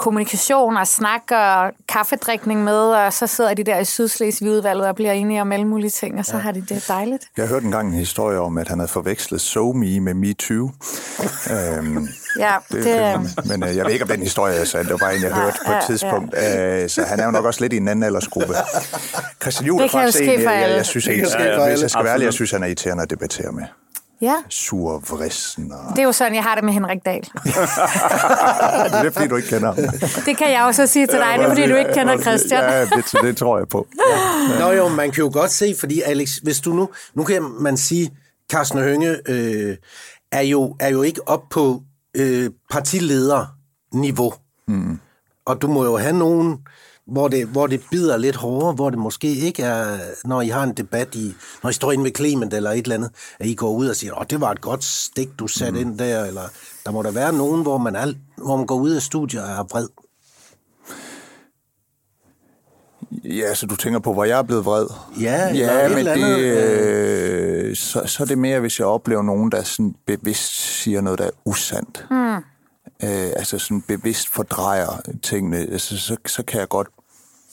[0.00, 5.12] kommunikation og snak og kaffedrikning med, og så sidder de der i Sydslesvig-udvalget og bliver
[5.12, 6.42] enige om alle mulige ting, og så ja.
[6.42, 7.24] har de det dejligt.
[7.36, 10.70] Jeg hørte engang en historie om, at han havde forvekslet SoMe med MeToo.
[11.50, 14.82] øhm, Ja, det, det, det, men øh, jeg ved ikke, om den historie er sand.
[14.86, 16.34] Det var bare en, jeg hørte på ja, et tidspunkt.
[16.36, 18.54] Øh, så han er jo nok også lidt i en anden aldersgruppe.
[19.42, 21.38] Christian Juhl er kan jo faktisk en, jeg, jeg, jeg synes, Det kan ikke, ske
[21.38, 21.82] for hvis alle.
[21.82, 22.34] jeg skal være ærlig, jeg Absolut.
[22.34, 23.62] synes, han er irriterende at debattere med.
[24.20, 25.72] Ja, Sur vrissen.
[25.72, 25.78] Og...
[25.90, 27.22] det er jo sådan, jeg har det med Henrik Dahl.
[29.00, 29.84] Det er fordi, du ikke kender ham.
[30.26, 32.62] Det kan jeg også sige til dig, det er fordi, du ikke kender Christian.
[32.62, 33.86] Ja, det, det tror jeg på.
[34.60, 37.76] Nå jo, man kan jo godt se, fordi Alex, hvis du nu, nu kan man
[37.76, 38.10] sige,
[38.50, 39.76] Carsten Hønge øh,
[40.32, 41.82] er, jo, er jo ikke op på
[42.16, 44.32] øh, partilederniveau.
[44.68, 44.98] Mm.
[45.44, 46.58] Og du må jo have nogen,
[47.10, 50.62] hvor det, hvor det bider lidt hårdere, hvor det måske ikke er, når I har
[50.62, 53.54] en debat, i, når I står inde ved Clement eller et eller andet, at I
[53.54, 55.90] går ud og siger, åh, det var et godt stik, du satte mm.
[55.90, 56.42] ind der, eller
[56.86, 59.50] der må der være nogen, hvor man, er, hvor man går ud af studiet og
[59.50, 59.88] er vred.
[63.24, 64.86] Ja, så du tænker på, hvor jeg er blevet vred?
[65.20, 68.86] Ja, eller ja et men det, andet, øh, så, så er det mere, hvis jeg
[68.86, 72.06] oplever nogen, der sådan bevidst siger noget, der er usandt.
[72.10, 72.36] Mm.
[73.02, 76.88] Øh, altså sådan bevidst fordrejer tingene, altså, så, så kan jeg godt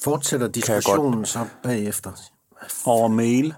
[0.03, 2.11] Fortsætter diskussionen så bagefter?
[2.85, 3.53] Over mail.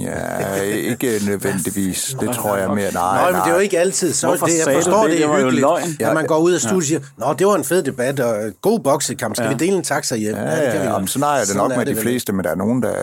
[0.00, 2.16] Ja, ikke nødvendigvis.
[2.20, 2.92] Det tror jeg mere.
[2.92, 4.12] Nej, Nej, men det er jo ikke altid.
[4.12, 5.10] Så Hvorfor det, jeg forstår det?
[5.10, 5.96] det, Det er hyggeligt, løgn.
[6.00, 8.44] at man går ud af studiet og siger, Nå, det var en fed debat, og
[8.46, 9.36] øh, god boksekamp.
[9.36, 9.52] Skal Ja.
[9.52, 10.34] vi dele en taxa hjem?
[10.36, 10.84] Ja, det kan vi ja, godt.
[10.94, 12.54] jamen, sådan har jeg det Sådan nok er med de vel fleste, men der er
[12.54, 12.94] nogen, der,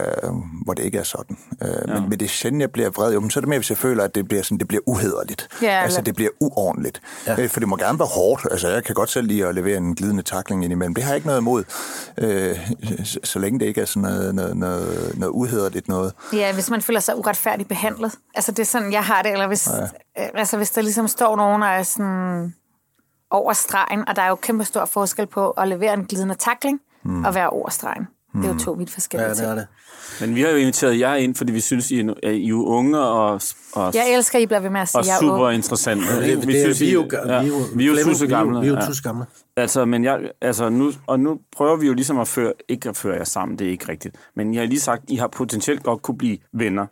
[0.66, 1.38] hvor det ikke er sådan.
[1.64, 3.14] Øh, men, men det er sjældent, jeg bliver vred.
[3.14, 4.82] Jo, men så er det mere, hvis jeg føler, at det bliver, sådan, det bliver
[4.86, 5.48] uhederligt.
[5.62, 7.02] Ja, altså, det bliver uordentligt.
[7.28, 7.46] Ja.
[7.46, 8.48] For det må gerne være hårdt.
[8.52, 10.96] Altså, jeg kan godt selv lide at levere en glidende takling indimellem.
[10.96, 11.64] Det har jeg ikke noget imod,
[12.18, 12.58] øh,
[13.04, 16.14] så, så længe det ikke er sådan noget, noget, noget, noget uhederligt noget.
[16.34, 18.16] Ja, hvis man føler sig uretfærdigt behandlet.
[18.36, 19.32] Altså, det er sådan, jeg har det.
[19.32, 19.70] Eller hvis,
[20.18, 20.30] ja.
[20.34, 22.56] altså, hvis der ligesom står nogen, der er sådan
[23.32, 26.80] over stregen, og der er jo kæmpe stor forskel på at levere en glidende takling
[27.04, 27.26] mm.
[27.26, 28.08] og være over stregen.
[28.42, 29.58] Det er jo to vidt forskellige Ja, det er ting.
[29.58, 29.68] det.
[30.22, 32.66] Men vi har jo inviteret jer ind, fordi vi synes, I er, I er jo
[32.66, 33.42] unge og,
[33.74, 35.56] og, Jeg elsker, I bliver ved med at sige, og jeg er super ung.
[35.56, 36.04] interessante.
[36.22, 36.48] Det, det,
[36.80, 38.60] vi er jo, ja, vi er jo, vi er jo tusse gamle.
[38.62, 38.86] Vi er jo ja.
[38.86, 39.26] tusse gamle.
[39.58, 42.98] Altså, men jeg, altså nu, og nu prøver vi jo ligesom at føre, ikke at
[42.98, 44.16] føre jer sammen, det er ikke rigtigt.
[44.36, 46.86] Men jeg har lige sagt, I har potentielt godt kunne blive venner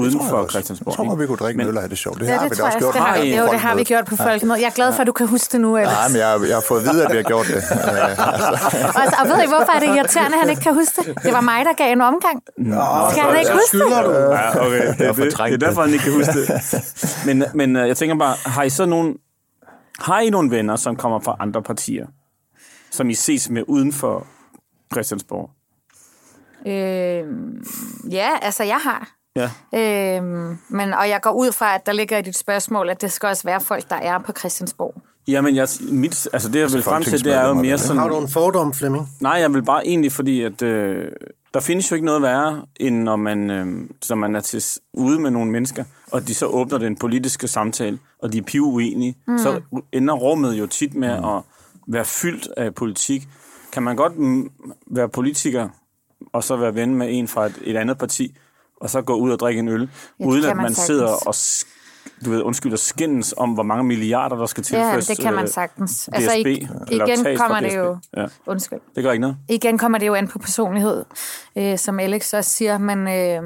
[0.00, 0.46] uden for.
[0.52, 0.92] Christiansborg.
[0.92, 1.20] Jeg tror, ikke?
[1.22, 2.18] vi kunne drikke Men- en øl og have det sjovt.
[2.20, 2.94] Det Ja, har det vi da også gjort.
[2.94, 4.60] Det har, jo, det har vi gjort på folkemødet.
[4.62, 5.92] Jeg er glad for, at du kan huske det nu, Alex.
[5.92, 7.56] Nej, men jeg, jeg har fået at vide, at vi har gjort det.
[9.00, 11.22] Og, og ved I, hvorfor er det irriterende, at han ikke kan huske det?
[11.22, 12.42] Det var mig, der gav en omgang.
[12.58, 14.04] Nå, Skal han ikke Så huske det?
[14.04, 14.10] du.
[14.12, 14.86] Ja, okay.
[14.98, 16.48] Det, er det, det er derfor, han ikke kan huske det.
[17.26, 19.14] Men, men øh, jeg tænker bare, har I så nogle,
[19.98, 22.06] har I nogle venner, som kommer fra andre partier,
[22.90, 24.26] som I ses med uden for
[24.92, 25.50] Christiansborg?
[26.66, 27.24] Øh,
[28.12, 29.08] ja, altså jeg har.
[29.36, 29.50] Ja.
[30.18, 33.12] Øhm, men, og jeg går ud fra, at der ligger i dit spørgsmål, at det
[33.12, 34.94] skal også være folk, der er på Christiansborg.
[35.28, 38.08] Jamen, jeg, mit, altså det, jeg vil frem til, det er jo mere Har sådan...
[38.08, 39.08] du en fordom, Flemming?
[39.20, 41.08] Nej, jeg vil bare egentlig, fordi at øh,
[41.54, 44.62] der findes jo ikke noget værre, end når man, øh, så man er til,
[44.94, 48.62] ude med nogle mennesker, og de så åbner den politiske samtale, og de er piv
[48.62, 49.38] uenige, mm.
[49.38, 49.60] så
[49.92, 51.24] ender rummet jo tit med mm.
[51.24, 51.42] at
[51.86, 53.28] være fyldt af politik.
[53.72, 54.12] Kan man godt
[54.86, 55.68] være politiker,
[56.32, 58.36] og så være ven med en fra et, et andet parti,
[58.86, 60.86] og så gå ud og drikke en øl, Ja, uden at man man sagtens.
[60.86, 61.34] sidder og
[62.24, 65.34] du ved, undskyld, og skændes om, hvor mange milliarder, der skal Ja, tilføres det kan
[65.34, 66.04] man øh, sagtens.
[66.04, 66.32] DSB, Altså,
[66.90, 67.98] eller igen kommer det jo...
[68.16, 68.78] Ja, Undskyld.
[68.94, 69.36] det gør ikke noget.
[69.48, 71.04] Igen kommer det jo an på personlighed,
[71.58, 73.42] øh, som Alex også siger, men, øh,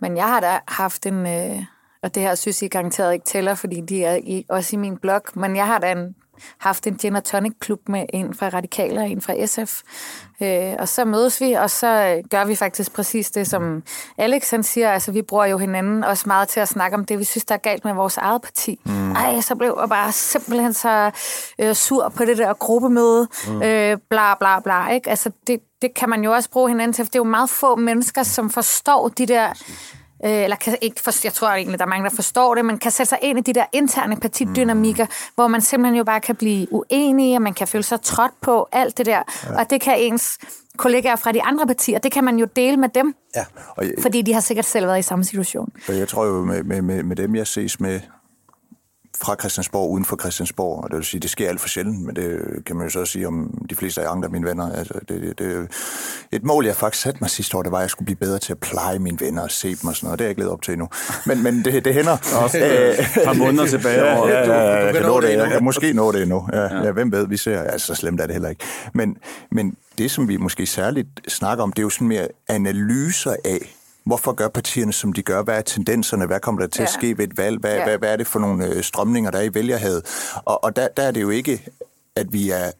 [0.00, 1.62] men jeg har da haft en, øh,
[2.02, 4.96] og det her synes jeg garanteret ikke tæller, fordi de er i, også i min
[4.96, 6.14] blog, men jeg har da en,
[6.58, 9.82] haft en gin og tonic klub med en fra Radikale og en fra SF,
[10.42, 13.82] øh, og så mødes vi, og så øh, gør vi faktisk præcis det, som
[14.18, 17.18] Alex han siger, altså vi bruger jo hinanden også meget til at snakke om det,
[17.18, 18.80] vi synes, der er galt med vores eget parti.
[18.84, 19.12] Mm.
[19.12, 21.10] Ej, så blev jeg bare simpelthen så
[21.58, 23.62] øh, sur på det der gruppemøde, mm.
[23.62, 25.10] øh, bla bla bla, ikke?
[25.10, 27.50] Altså det, det kan man jo også bruge hinanden til, for det er jo meget
[27.50, 29.52] få mennesker, som forstår de der
[30.24, 32.78] øh, eller kan ikke for, jeg tror egentlig, der er mange, der forstår det, men
[32.78, 35.10] kan sætte sig ind i de der interne partidynamikker, mm.
[35.34, 38.68] hvor man simpelthen jo bare kan blive uenig, og man kan føle sig trådt på,
[38.72, 39.22] alt det der.
[39.44, 39.60] Ja.
[39.60, 40.38] Og det kan ens
[40.76, 43.44] kollegaer fra de andre partier, det kan man jo dele med dem, Ja.
[43.76, 45.72] Og jeg, fordi de har sikkert selv været i samme situation.
[45.88, 48.00] Og jeg tror jo, med, med, med, med dem, jeg ses med
[49.22, 52.16] fra Christiansborg, uden for Christiansborg, og det vil sige, det sker alt for sjældent, men
[52.16, 54.72] det kan man jo så sige om de fleste af andre af mine venner.
[54.72, 55.68] Altså, det, det,
[56.32, 58.38] et mål, jeg faktisk satte mig sidste år, det var, at jeg skulle blive bedre
[58.38, 60.18] til at pleje mine venner og se dem og sådan noget.
[60.18, 60.88] Det er jeg ikke ledet op til endnu.
[61.26, 62.16] Men, men det, det hænder.
[62.42, 64.04] Også et par måneder tilbage.
[64.04, 65.32] Ja, over- ja, ja, ja, jeg kan nå det.
[65.32, 66.48] Jeg kan måske nå det endnu.
[66.52, 66.84] Ja, ja.
[66.84, 67.62] ja hvem ved, vi ser.
[67.62, 68.64] Altså, så slemt er det heller ikke.
[68.94, 69.16] Men,
[69.50, 73.75] men det, som vi måske særligt snakker om, det er jo sådan mere analyser af,
[74.06, 75.42] Hvorfor gør partierne, som de gør?
[75.42, 76.26] Hvad er tendenserne?
[76.26, 76.98] Hvad kommer der til at Ja.
[77.00, 77.58] ske ved et valg?
[77.60, 77.84] Hvad, Ja.
[77.84, 80.02] hvad, hvad er det for nogle øh, strømninger, der er i vælgerhavet?
[80.44, 81.62] Og, og der, der er det jo ikke,
[82.16, 82.70] at vi er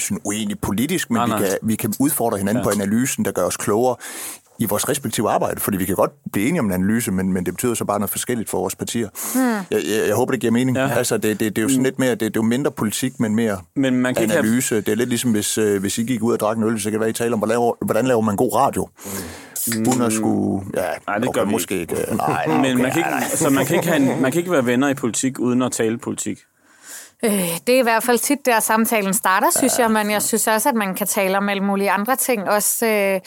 [0.00, 1.38] sådan uenige politisk, men Nej, vi, nej.
[1.48, 2.64] kan, vi kan udfordre hinanden ja.
[2.64, 3.96] på analysen, der gør os klogere
[4.60, 7.46] i vores respektive arbejde, fordi vi kan godt blive enige om en analyse, men, men
[7.46, 9.08] det betyder så bare noget forskelligt for vores partier.
[9.34, 9.42] Hmm.
[9.44, 10.76] Jeg, jeg, jeg håber, det giver mening.
[10.76, 10.88] Ja.
[10.88, 13.20] Altså, det, det, det er jo sådan lidt mere, det, det er jo mindre politik,
[13.20, 14.76] men mere Men man kan ikke have- analyse.
[14.76, 16.84] Det er lidt ligesom, hvis, øh, hvis I gik ud og drak en øl, så
[16.84, 18.88] kan det være, I taler om, hvordan laver, hvordan laver man god radio?
[19.04, 19.10] Mm.
[20.06, 20.66] At skulle...
[20.76, 21.94] Ja, Nej, det okay, gør vi måske ikke.
[21.94, 24.52] Nej, okay, Men man kan, ikke, så man kan, ikke have en, man kan ikke
[24.52, 26.38] være venner i politik, uden at tale politik.
[27.24, 30.46] Øh, det er i hvert fald tit, der samtalen starter, synes jeg, men jeg synes
[30.46, 32.50] også, at man kan tale om alle mulige andre ting.
[32.50, 33.20] Også øh,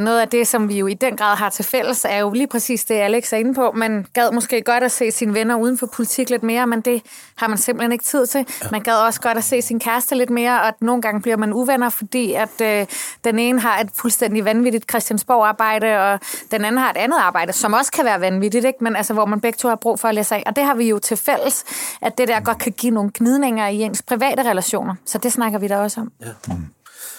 [0.00, 2.46] noget af det, som vi jo i den grad har til fælles, er jo lige
[2.46, 3.72] præcis det, Alex er inde på.
[3.74, 7.02] Man gad måske godt at se sine venner uden for politik lidt mere, men det
[7.36, 8.46] har man simpelthen ikke tid til.
[8.70, 11.36] Man gad også godt at se sin kæreste lidt mere, og at nogle gange bliver
[11.36, 12.86] man uvenner, fordi at øh,
[13.24, 17.72] den ene har et fuldstændig vanvittigt Christiansborg-arbejde, og den anden har et andet arbejde, som
[17.72, 18.84] også kan være vanvittigt, ikke?
[18.84, 20.42] men altså, hvor man begge to har brug for at læse af.
[20.46, 21.64] Og det har vi jo til fælles,
[22.02, 24.94] at det der godt kan give nogle gnidninger i ens private relationer.
[25.06, 26.12] Så det snakker vi da også om.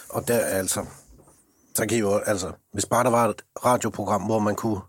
[0.10, 0.86] Og der altså,
[1.76, 4.80] så kan I jo, altså, hvis bare der var et radioprogram, hvor man kunne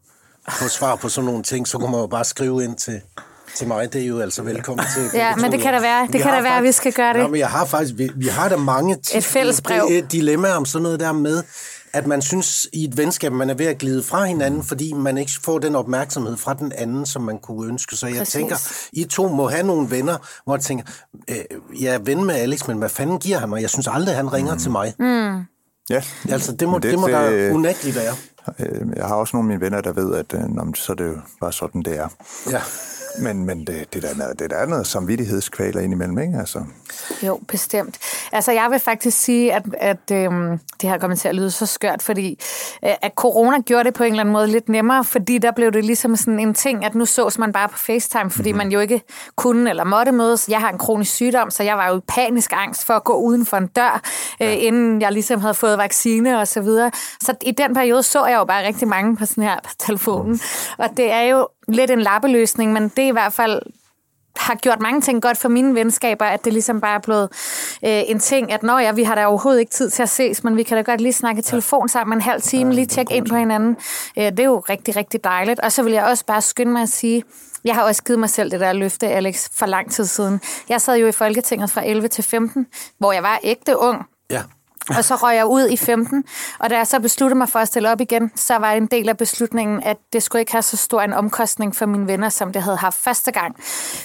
[0.51, 3.01] få svar på sådan nogle ting, så kunne man jo bare skrive ind til,
[3.57, 3.93] til mig.
[3.93, 5.11] Det er jo altså velkommen til.
[5.15, 7.13] Ja, men det kan da være- det Vi kan da være, fakt- vi skal gøre
[7.13, 7.23] det.
[7.23, 9.87] Nå, men jeg har faktisk, vi, vi har da mange tit, fælles brev.
[9.89, 11.43] Det er et dilemma om sådan noget der med,
[11.93, 15.19] at man synes i et venskab, man er ved at glide fra hinanden, fordi man
[15.19, 17.97] ikke får den opmærksomhed fra den anden, som man kunne ønske.
[17.97, 18.33] Så jeg Præcis.
[18.33, 18.57] tænker,
[18.93, 20.85] I to må have nogle venner, hvor jeg tænker,
[21.31, 23.63] øh, jeg er ven med Alex, men hvad fanden giver han mig?
[23.63, 24.95] Jeg synes aldrig, han ringer til mig.
[24.99, 25.45] Mm.
[25.91, 26.03] Ja.
[26.29, 28.15] Altså, det må, Men det, det må der det- unægteligt være.
[28.59, 30.41] Øh, Jeg har også nogle af mine venner, der ved, at øh,
[30.75, 32.09] så er det jo bare sådan, det er.
[32.51, 32.61] Ja.
[33.19, 36.39] Men, men det, det, er da noget, det er da noget samvittighedskvaler indimellem, ikke?
[36.39, 36.65] Altså,
[37.23, 37.99] Jo, bestemt.
[38.33, 41.67] Altså, jeg vil faktisk sige, at, at øhm, det her kommer til at lyde så
[41.67, 42.39] skørt, fordi
[42.85, 45.73] øh, at corona gjorde det på en eller anden måde lidt nemmere, fordi der blev
[45.73, 48.59] det ligesom sådan en ting, at nu sås man bare på FaceTime, fordi mm-hmm.
[48.59, 49.03] man jo ikke
[49.37, 50.49] kunne eller måtte mødes.
[50.49, 53.15] Jeg har en kronisk sygdom, så jeg var jo i panisk angst for at gå
[53.15, 54.01] uden for en dør,
[54.43, 56.91] øh, inden jeg ligesom havde fået vaccine og så videre.
[57.23, 60.41] Så i den periode så jeg jo bare rigtig mange på sådan her på telefonen,
[60.79, 63.63] og det er jo lidt en lappeløsning, men det er i hvert fald
[64.37, 67.29] har gjort mange ting godt for mine venskaber, at det ligesom bare er blevet
[67.85, 70.45] øh, en ting, at når ja, vi har da overhovedet ikke tid til at ses,
[70.45, 73.29] men vi kan da godt lige snakke telefon sammen en halv time, lige tjekke ind
[73.29, 73.77] på hinanden.
[74.19, 75.61] Øh, det er jo rigtig, rigtig dejligt.
[75.61, 77.25] Og så vil jeg også bare skynde mig at sige,
[77.65, 80.41] jeg har også givet mig selv det der løfte, Alex, for lang tid siden.
[80.69, 82.67] Jeg sad jo i Folketinget fra 11 til 15,
[82.99, 84.43] hvor jeg var ægte ung, Ja.
[84.89, 86.25] Og så røg jeg ud i 15,
[86.59, 89.09] og da jeg så besluttede mig for at stille op igen, så var en del
[89.09, 92.53] af beslutningen, at det skulle ikke have så stor en omkostning for mine venner, som
[92.53, 93.57] det havde haft første gang.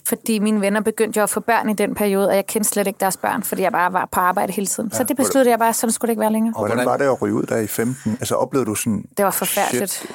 [0.08, 2.88] Fordi mine venner begyndte jo at få børn i den periode, og jeg kendte slet
[2.88, 4.92] ikke deres børn, fordi jeg bare var på arbejde hele tiden.
[4.92, 6.54] Så det besluttede jeg bare, sådan skulle det ikke være længere.
[6.58, 8.12] hvordan, hvordan- var det at ryge ud der i 15?
[8.20, 9.04] Altså oplevede du sådan...
[9.18, 9.92] Det var forfærdeligt.
[9.92, 10.10] Shit,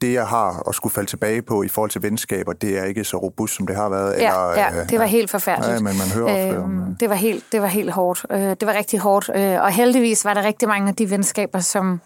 [0.00, 3.04] det jeg har at skulle falde tilbage på i forhold til venskaber, det er ikke
[3.04, 4.12] så robust, som det har været?
[4.12, 5.72] Ja, eller, ja, det var helt forfærdeligt.
[5.74, 6.78] Ja, men man hører ofte om...
[6.82, 8.26] Øhm, det, var helt, det var helt hårdt.
[8.30, 9.30] Øh, Det var rigtig hårdt.
[9.34, 12.00] Øh, Og heldigvis var der rigtig mange af de venskaber, som,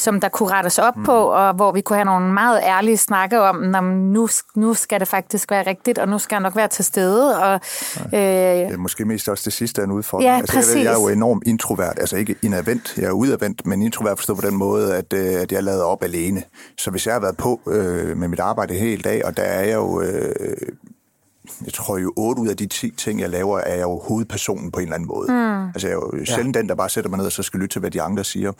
[0.00, 1.04] som der kunne rettes op mm.
[1.04, 4.74] på, og hvor vi kunne have nogle meget ærlige snakke om, "Nå, men nu, nu
[4.74, 7.38] skal det faktisk være rigtigt, og nu skal jeg nok være til stede.
[7.42, 7.54] Og,
[8.04, 10.30] øh, Det er måske mest også det sidste er en udfordring.
[10.30, 11.16] Ja, altså, jeg, ved, jeg er jo præcis.
[11.16, 15.12] enormt introvert, altså ikke indadvendt, jeg er udadvendt, men introvert forstået på den måde, at,
[15.12, 16.42] øh, at jeg lader op alene.
[16.78, 19.64] Så hvis jeg har været på øh, med mit arbejde hele dag, og der er
[19.64, 20.34] jeg jo, øh,
[21.64, 24.70] jeg tror jo 8 ud af de 10 ting, jeg laver, er jeg jo hovedpersonen
[24.72, 25.32] på en eller anden måde.
[25.32, 25.66] Mm.
[25.68, 27.74] Altså jeg er jo sjældent den, der bare sætter mig ned og så skal lytte
[27.74, 28.52] til, hvad de andre siger.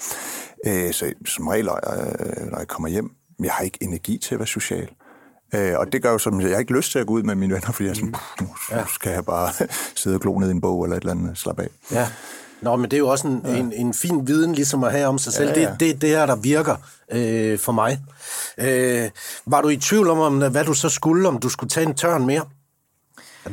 [0.67, 3.11] Øh, så som regel, øh, når jeg kommer hjem,
[3.45, 4.89] jeg har ikke energi til at være social.
[5.55, 7.35] Øh, og det gør jo som, jeg har ikke lyst til at gå ud med
[7.35, 9.67] mine venner, fordi jeg er sådan, "Puh, nu skal jeg bare
[10.01, 11.69] sidde og glo ned i en bog eller et eller andet, slappe af.
[11.93, 12.09] Ja.
[12.63, 13.57] Nå, men det er jo også en, ja.
[13.57, 15.49] en, en fin viden ligesom at have om sig selv.
[15.49, 15.67] Ja, Ja, ja.
[15.69, 15.73] ja.
[15.73, 16.77] Det, det, det her, der virker
[17.13, 18.01] øh, for mig.
[18.59, 19.11] Øh,
[19.47, 21.95] var du i tvivl om, om, hvad du så skulle, om du skulle tage en
[21.95, 22.45] tørn mere?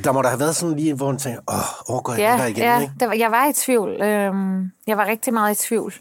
[0.04, 2.44] Der må der have været sådan lige, hvor man tænker, åh, overgår jeg det der
[2.44, 2.94] ja, igen, ja ikke?
[3.00, 4.02] der var, jeg var i tvivl.
[4.02, 5.94] Øhm, Jeg var rigtig meget i tvivl.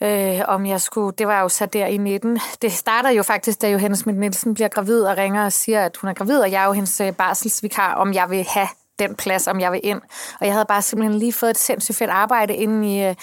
[0.00, 2.40] øh, om jeg skulle, det var jo så der i 19.
[2.62, 5.96] Det starter jo faktisk, da Johannes Schmidt Nielsen bliver gravid og ringer og siger, at
[5.96, 9.14] hun er gravid, og jeg er jo hendes øh, barselsvikar, om jeg vil have den
[9.14, 10.00] plads, om jeg vil ind.
[10.40, 13.14] Og jeg havde bare simpelthen lige fået et sindssygt fedt arbejde inde i øh,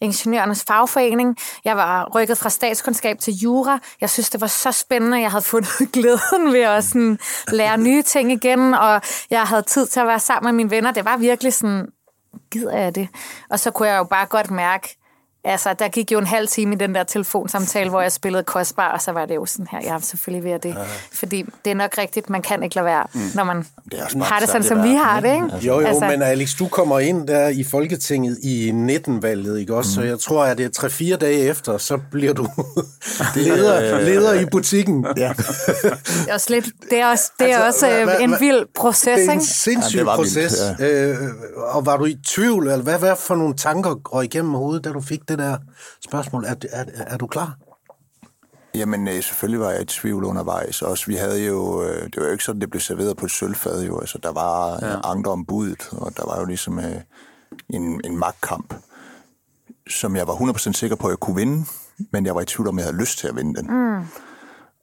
[0.00, 1.36] ingeniørernes fagforening.
[1.64, 3.78] Jeg var rykket fra statskundskab til jura.
[4.00, 5.20] Jeg synes, det var så spændende.
[5.20, 9.86] Jeg havde fundet glæden ved at sådan, lære nye ting igen, og jeg havde tid
[9.86, 10.90] til at være sammen med mine venner.
[10.90, 11.88] Det var virkelig sådan,
[12.50, 13.08] gider jeg det?
[13.50, 14.96] Og så kunne jeg jo bare godt mærke,
[15.46, 18.92] Altså, der gik jo en halv time i den der telefonsamtale, hvor jeg spillede kostbar,
[18.92, 20.68] og så var det jo sådan her, jeg er selvfølgelig ved det.
[20.68, 20.74] Ja.
[21.12, 23.20] Fordi det er nok rigtigt, man kan ikke lade være, mm.
[23.34, 25.66] når man det er har det sådan, det som vi har det, ikke?
[25.66, 29.90] Jo, jo, altså, men Alex, du kommer ind der i Folketinget i 19-valget, ikke også?
[29.90, 29.94] Mm.
[29.94, 32.48] Så jeg tror, at det er 3-4 dage efter, så bliver du
[33.36, 35.06] leder, leder i butikken.
[35.16, 35.32] Ja.
[35.32, 38.66] det er også, lidt, det er også, det er altså, også hva, hva, en vild
[38.74, 39.20] proces, ikke?
[39.22, 40.36] Det er en sindssyg ja, proces.
[40.36, 41.10] Vildt, ja.
[41.10, 41.16] øh,
[41.56, 44.90] og var du i tvivl, eller hvad, hvad for nogle tanker går igennem hovedet, da
[44.90, 45.58] du fik det det der
[46.00, 46.44] spørgsmål.
[46.44, 47.56] Er, er, er du klar?
[48.76, 50.82] Jamen, øh, selvfølgelig var jeg i tvivl undervejs.
[50.82, 53.30] Også, vi havde jo, øh, det var jo ikke sådan, det blev serveret på et
[53.30, 53.82] sølvfad.
[53.82, 53.98] Jo.
[53.98, 55.00] Altså, der var ja.
[55.04, 57.00] andre om budet, og der var jo ligesom øh,
[57.68, 58.74] en, en magtkamp,
[59.90, 61.64] som jeg var 100% sikker på, at jeg kunne vinde,
[62.12, 63.66] men jeg var i tvivl om, jeg havde lyst til at vinde den.
[63.70, 64.04] Mm.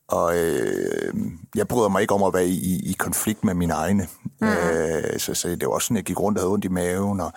[0.08, 1.14] Og øh,
[1.56, 4.08] jeg bryder mig ikke om at være i, i konflikt med mine egne.
[4.42, 4.48] Mm.
[4.48, 7.20] Øh, så, så det var også sådan, jeg gik rundt og havde ondt i maven,
[7.20, 7.32] og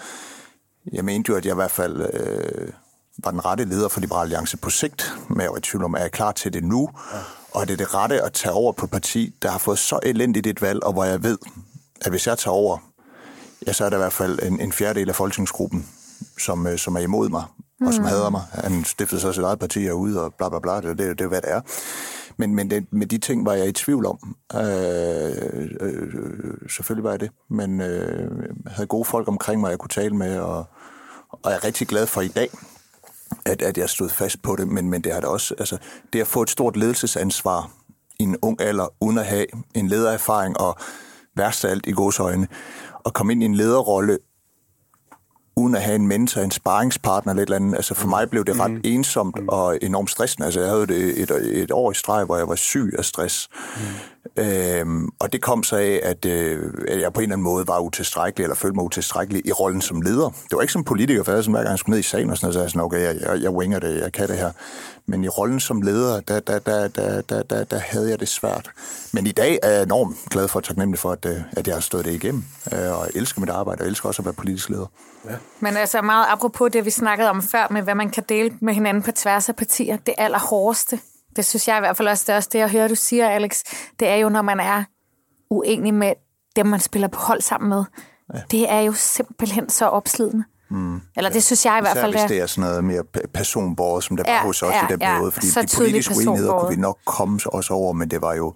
[0.92, 2.10] jeg mente jo, at jeg i hvert fald...
[2.12, 2.72] Øh,
[3.18, 5.94] var den rette leder for Liberal Alliance på sigt, men jeg var i tvivl om,
[5.94, 6.88] er jeg klar til det nu?
[7.12, 7.18] Ja.
[7.52, 9.98] Og er det det rette at tage over på et parti, der har fået så
[10.02, 11.38] elendigt et valg, og hvor jeg ved,
[12.00, 12.78] at hvis jeg tager over,
[13.66, 15.88] ja, så er der i hvert fald en, en fjerdedel af folketingsgruppen,
[16.38, 17.44] som, øh, som er imod mig,
[17.86, 18.08] og som mm.
[18.08, 18.42] hader mig.
[18.52, 21.28] Han stiftede så sit eget parti herude, og bla bla bla, det, det, det er
[21.28, 21.60] hvad det er.
[22.36, 24.36] Men, men det, med de ting var jeg i tvivl om.
[24.54, 24.60] Øh,
[25.80, 26.10] øh,
[26.68, 28.30] selvfølgelig var jeg det, men øh,
[28.64, 30.64] jeg havde gode folk omkring mig, jeg kunne tale med, og,
[31.30, 32.50] og jeg er rigtig glad for i dag,
[33.46, 35.78] at, at jeg stod fast på det, men, men det har det også, altså,
[36.12, 37.70] det at få et stort ledelsesansvar
[38.20, 40.76] i en ung alder, uden at have en ledererfaring, og
[41.36, 42.48] værst af alt i godsøjne,
[43.06, 44.18] at komme ind i en lederrolle,
[45.56, 47.74] uden at have en mentor, en sparringspartner eller et eller andet.
[47.74, 48.80] Altså for mig blev det ret mm.
[48.84, 50.44] ensomt og enormt stressende.
[50.44, 51.30] Altså jeg havde det et,
[51.62, 53.48] et år i streg, hvor jeg var syg af stress.
[53.76, 53.82] Mm.
[54.36, 57.68] Øhm, og det kom så af, at, øh, at jeg på en eller anden måde
[57.68, 60.30] var utilstrækkelig, eller følte mig utilstrækkelig i rollen som leder.
[60.30, 62.30] Det var ikke som politiker, for jeg sådan, hver gang jeg skulle ned i sagen
[62.30, 64.38] og sådan noget, så jeg sådan, okay, jeg, jeg, jeg winger det, jeg kan det
[64.38, 64.50] her.
[65.06, 68.28] Men i rollen som leder, der, der, der, der, der, der, der havde jeg det
[68.28, 68.70] svært.
[69.12, 71.76] Men i dag er jeg enormt glad for og taknemmelig for, at, øh, at jeg
[71.76, 72.44] har stået det igennem.
[72.72, 74.86] Øh, og jeg elsker mit arbejde, og elsker også at være politisk leder.
[75.24, 75.34] Ja.
[75.60, 78.74] Men altså meget apropos det, vi snakkede om før, med hvad man kan dele med
[78.74, 81.00] hinanden på tværs af partier, det allerhårdeste,
[81.36, 83.28] det synes jeg i hvert fald også, det er også det, jeg hører, du siger,
[83.28, 83.62] Alex,
[84.00, 84.84] det er jo, når man er
[85.50, 86.12] uenig med
[86.56, 87.84] dem, man spiller på hold sammen med.
[88.34, 88.40] Ja.
[88.50, 90.44] Det er jo simpelthen så opslidende.
[90.70, 91.00] Mm.
[91.16, 92.22] Eller det synes jeg i hvert fald, det er.
[92.22, 95.00] hvis det er sådan noget mere personborger, som der ja, hos os ja, i den
[95.00, 95.32] ja, periode.
[95.32, 98.54] Fordi de politiske uenigheder kunne vi nok komme os over, men det var jo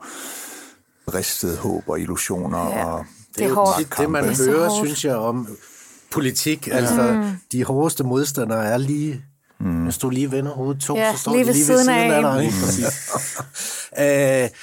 [1.06, 2.68] bristet håb og illusioner.
[2.68, 5.48] Ja, og det, det er jo det, det, man hører, synes jeg, om
[6.10, 6.68] politik.
[6.68, 6.76] Ja.
[6.76, 7.30] Altså, mm.
[7.52, 9.24] de hårdeste modstandere er lige
[9.60, 9.84] Mm.
[9.84, 11.98] Hvis du lige vender hovedet to, ja, så står lige de lige ved siden, siden
[11.98, 12.46] af, af dig.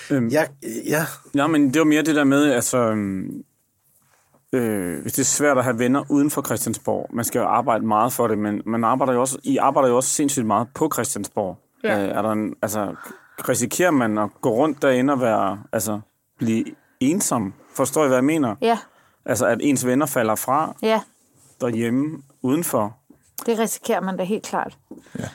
[0.09, 0.43] uh, øhm, ja,
[0.85, 1.05] ja.
[1.35, 3.43] ja, men det var mere det der med, altså, øhm,
[4.53, 7.85] øh, hvis det er svært at have venner uden for Christiansborg, man skal jo arbejde
[7.85, 10.89] meget for det, men man arbejder jo også, I arbejder jo også sindssygt meget på
[10.93, 11.57] Christiansborg.
[11.83, 12.03] Ja.
[12.03, 12.95] Øh, er der en, altså,
[13.49, 15.99] risikerer man at gå rundt derinde og være, altså,
[16.37, 16.65] blive
[16.99, 17.53] ensom?
[17.75, 18.55] Forstår I, hvad jeg mener?
[18.61, 18.77] Ja.
[19.25, 21.01] Altså, at ens venner falder fra ja.
[21.61, 22.96] derhjemme udenfor.
[23.45, 24.77] Det risikerer man da helt klart.
[25.19, 25.25] Ja.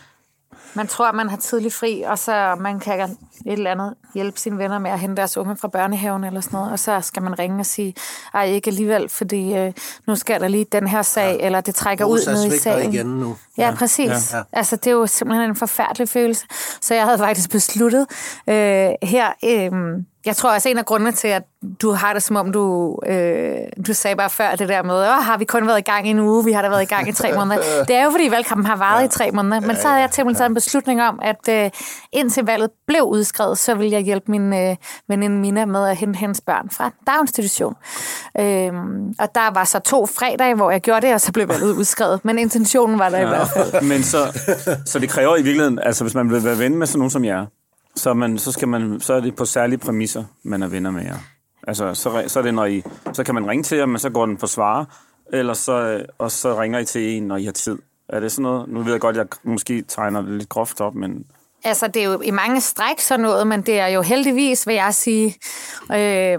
[0.75, 4.41] Man tror, at man har tidlig fri, og så man kan et eller andet hjælpe
[4.41, 7.23] sine venner med at hente deres unge fra børnehaven eller sådan noget, og så skal
[7.23, 7.95] man ringe og sige,
[8.35, 9.73] ej, ikke alligevel, fordi øh,
[10.07, 11.47] nu skal der lige den her sag, ja.
[11.47, 12.93] eller det trækker ud ned i sagen.
[12.93, 13.37] igen nu.
[13.59, 14.33] Ja, ja præcis.
[14.33, 14.43] Ja.
[14.53, 16.47] Altså, det er jo simpelthen en forfærdelig følelse.
[16.81, 18.07] Så jeg havde faktisk besluttet
[18.47, 19.33] øh, her...
[19.45, 21.43] Øh, jeg tror også, en af grundene til, at
[21.83, 23.55] du har det som om, du, øh,
[23.87, 26.11] du sagde bare før det der med, Åh, har vi kun været i gang i
[26.11, 27.85] en uge, vi har da været i gang i tre måneder.
[27.89, 29.07] Det er jo, fordi valgkampen har varet ja.
[29.07, 29.61] i tre måneder.
[29.61, 31.71] Men så havde jeg simpelthen taget en beslutning om, at øh,
[32.13, 34.77] indtil valget blev udskrevet, så ville jeg hjælpe min øh,
[35.09, 37.75] veninde Mina med at hente hendes børn fra daginstitution.
[38.39, 38.73] Øh,
[39.19, 42.25] og der var så to fredage, hvor jeg gjorde det, og så blev valget udskrevet.
[42.25, 43.25] Men intentionen var der ja.
[43.25, 43.83] i hvert fald.
[43.83, 44.41] Men så,
[44.87, 47.25] så det kræver i virkeligheden, altså hvis man vil være ven med sådan nogen som
[47.25, 47.47] jer,
[47.97, 51.03] så, man, så, skal man, så er det på særlige præmisser, man er venner med
[51.03, 51.17] jer.
[51.67, 54.11] Altså, så, så, er det, når I, så kan man ringe til jer, men så
[54.11, 54.87] går den på svare,
[55.33, 57.79] eller så, øh, og så ringer I til en, når I har tid.
[58.09, 58.69] Er det sådan noget?
[58.69, 61.25] Nu ved jeg godt, at jeg måske tegner det lidt groft op, men...
[61.65, 64.75] Altså, det er jo i mange stræk sådan noget, men det er jo heldigvis, vil
[64.75, 65.35] jeg sige,
[65.93, 66.39] øh,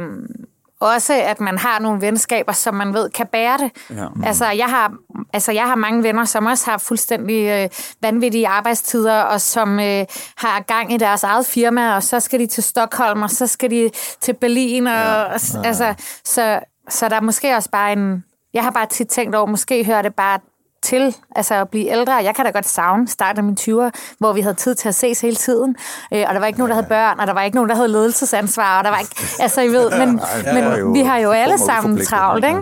[0.84, 3.72] også at man har nogle venskaber, som man ved kan bære det.
[3.90, 4.08] Ja.
[4.16, 4.24] Mm.
[4.24, 4.94] Altså, jeg har
[5.34, 7.70] Altså, jeg har mange venner, som også har fuldstændig øh,
[8.02, 10.06] vanvittige arbejdstider, og som øh,
[10.38, 13.72] har gang i deres eget firma, og så skal de til Stockholm, og så skal
[13.72, 13.90] de
[14.22, 15.24] til Berlin, og, ja.
[15.24, 15.94] og altså,
[16.24, 18.24] så, så der er måske også bare en...
[18.54, 20.40] Jeg har bare tit tænkt over, måske hører det bare
[20.84, 22.14] til altså at blive ældre.
[22.14, 24.96] Jeg kan da godt savne starten af mine 20'er, hvor vi havde tid til at
[24.96, 25.76] ses hele tiden,
[26.14, 27.76] øh, og der var ikke nogen, der havde børn, og der var ikke nogen, der
[27.76, 30.20] havde ledelsesansvar, og der var ikke, altså I ved, men,
[30.56, 32.62] men vi har jo alle sammen travlt, ikke?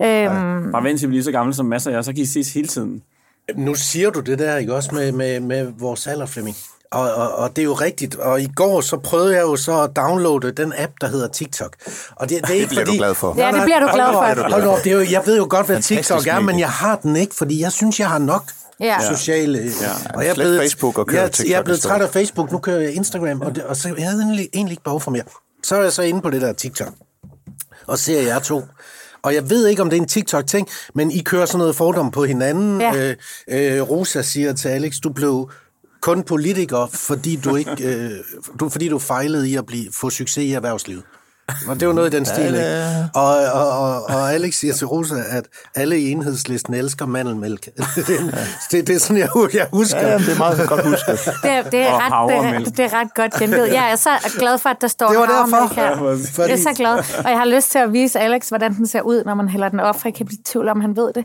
[0.00, 0.24] Ja.
[0.30, 2.26] Øhm, Bare vent til vi bliver så gamle som masser af jer, så kan I
[2.26, 3.02] ses hele tiden.
[3.56, 6.56] Nu siger du det der, ikke også, med, med, med vores alder, Flemming.
[6.94, 8.14] Og, og, og det er jo rigtigt.
[8.14, 11.76] Og i går så prøvede jeg jo så at downloade den app, der hedder TikTok.
[12.16, 12.96] Og det, det, er ikke Det bliver fordi...
[12.96, 13.34] du glad for.
[13.36, 14.12] Ja, det bliver du glad for.
[14.12, 14.84] Hold hold op.
[14.84, 17.16] Det er jo, jeg ved jo godt, hvad Fantastisk TikTok er, men jeg har den
[17.16, 18.44] ikke, fordi jeg synes, jeg har nok
[18.80, 18.96] Ja.
[19.16, 19.58] sociale...
[19.58, 19.90] Ja.
[20.14, 22.52] Og jeg er blevet, Facebook og kør jeg, TikTok jeg er blevet træt af Facebook,
[22.52, 25.10] nu kører jeg Instagram, og, det, og så jeg havde egentlig, egentlig ikke behov for
[25.10, 25.22] mere.
[25.64, 26.92] Så er jeg så inde på det der TikTok,
[27.86, 28.62] og ser jer to.
[29.22, 32.10] Og jeg ved ikke, om det er en TikTok-ting, men I kører sådan noget fordom
[32.10, 32.80] på hinanden.
[32.80, 32.94] Ja.
[32.96, 33.16] Øh,
[33.76, 35.50] øh, Rosa siger til Alex, du blev
[36.04, 38.10] kun politiker, fordi du ikke, øh,
[38.60, 41.02] du, fordi du fejlede i at blive, få succes i erhvervslivet.
[41.68, 43.08] Og det er jo noget i den stil, ikke?
[43.14, 47.64] Og, og, og, og Alex siger til Rosa, at alle i enhedslisten elsker mandelmælk.
[47.96, 48.06] det,
[48.70, 50.00] det, det er sådan, jeg, jeg husker.
[50.08, 51.20] Ja, det er meget godt husket.
[51.42, 53.68] Det, er- det, er Og ret, det, det er ret godt gengivet.
[53.72, 55.74] Jeg er så glad for, at der står Det var derfor.
[55.74, 55.96] her.
[56.34, 56.92] Fordi- Jeg er så glad.
[57.24, 59.68] Og jeg har lyst til at vise Alex, hvordan den ser ud, når man hælder
[59.68, 61.24] den op, for jeg kan blive i tvivl om, han ved det.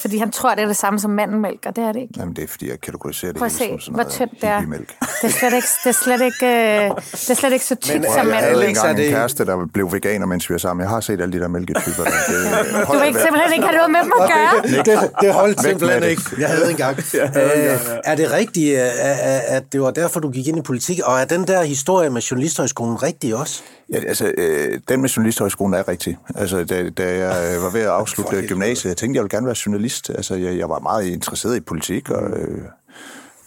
[0.00, 2.14] Fordi han tror, det er det samme som mandelmælk, og det er det ikke.
[2.16, 4.48] Jamen, det er fordi, jeg kategoriserer det Prøv at se, som sådan hvor tyndt det
[4.48, 4.60] er.
[4.60, 4.76] Det
[5.22, 8.04] er slet ikke, det er slet ikke, øh, det er slet ikke så tykt Men,
[8.12, 8.68] som øh, Jeg havde mandelmælk.
[8.76, 10.82] Alex, er en det- kæreste, der blev veganer, mens vi var sammen.
[10.84, 12.04] Jeg har set alle de der mælketyper.
[12.04, 12.10] Der.
[12.10, 14.52] Det, Du vil ikke, simpelthen ikke have noget med dem at gøre.
[14.84, 16.08] Det, det holdt simpelthen det.
[16.08, 16.22] ikke.
[16.38, 16.98] Jeg havde engang.
[17.14, 21.00] Øh, er det rigtigt, øh, at at det var derfor, du gik ind i politik?
[21.04, 23.62] Og er den der historie med Journalisthøjskolen rigtig også?
[23.92, 26.18] Ja, altså, øh, den med journalisthøjskolen er rigtig.
[26.34, 29.46] Altså, da, da jeg øh, var ved at afslutte gymnasiet, jeg tænkte, jeg ville gerne
[29.46, 30.10] være journalist.
[30.10, 32.58] Altså, jeg, jeg var meget interesseret i politik, og øh,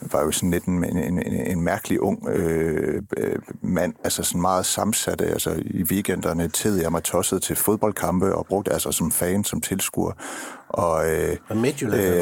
[0.01, 4.41] var jo sådan lidt en, en, en, en mærkelig ung øh, øh, mand, altså sådan
[4.41, 5.21] meget sammensat.
[5.21, 9.61] Altså, i weekenderne tid jeg mig tosset til fodboldkampe, og brugte altså som fan, som
[9.61, 10.11] tilskuer.
[10.69, 11.57] Og, øh, Og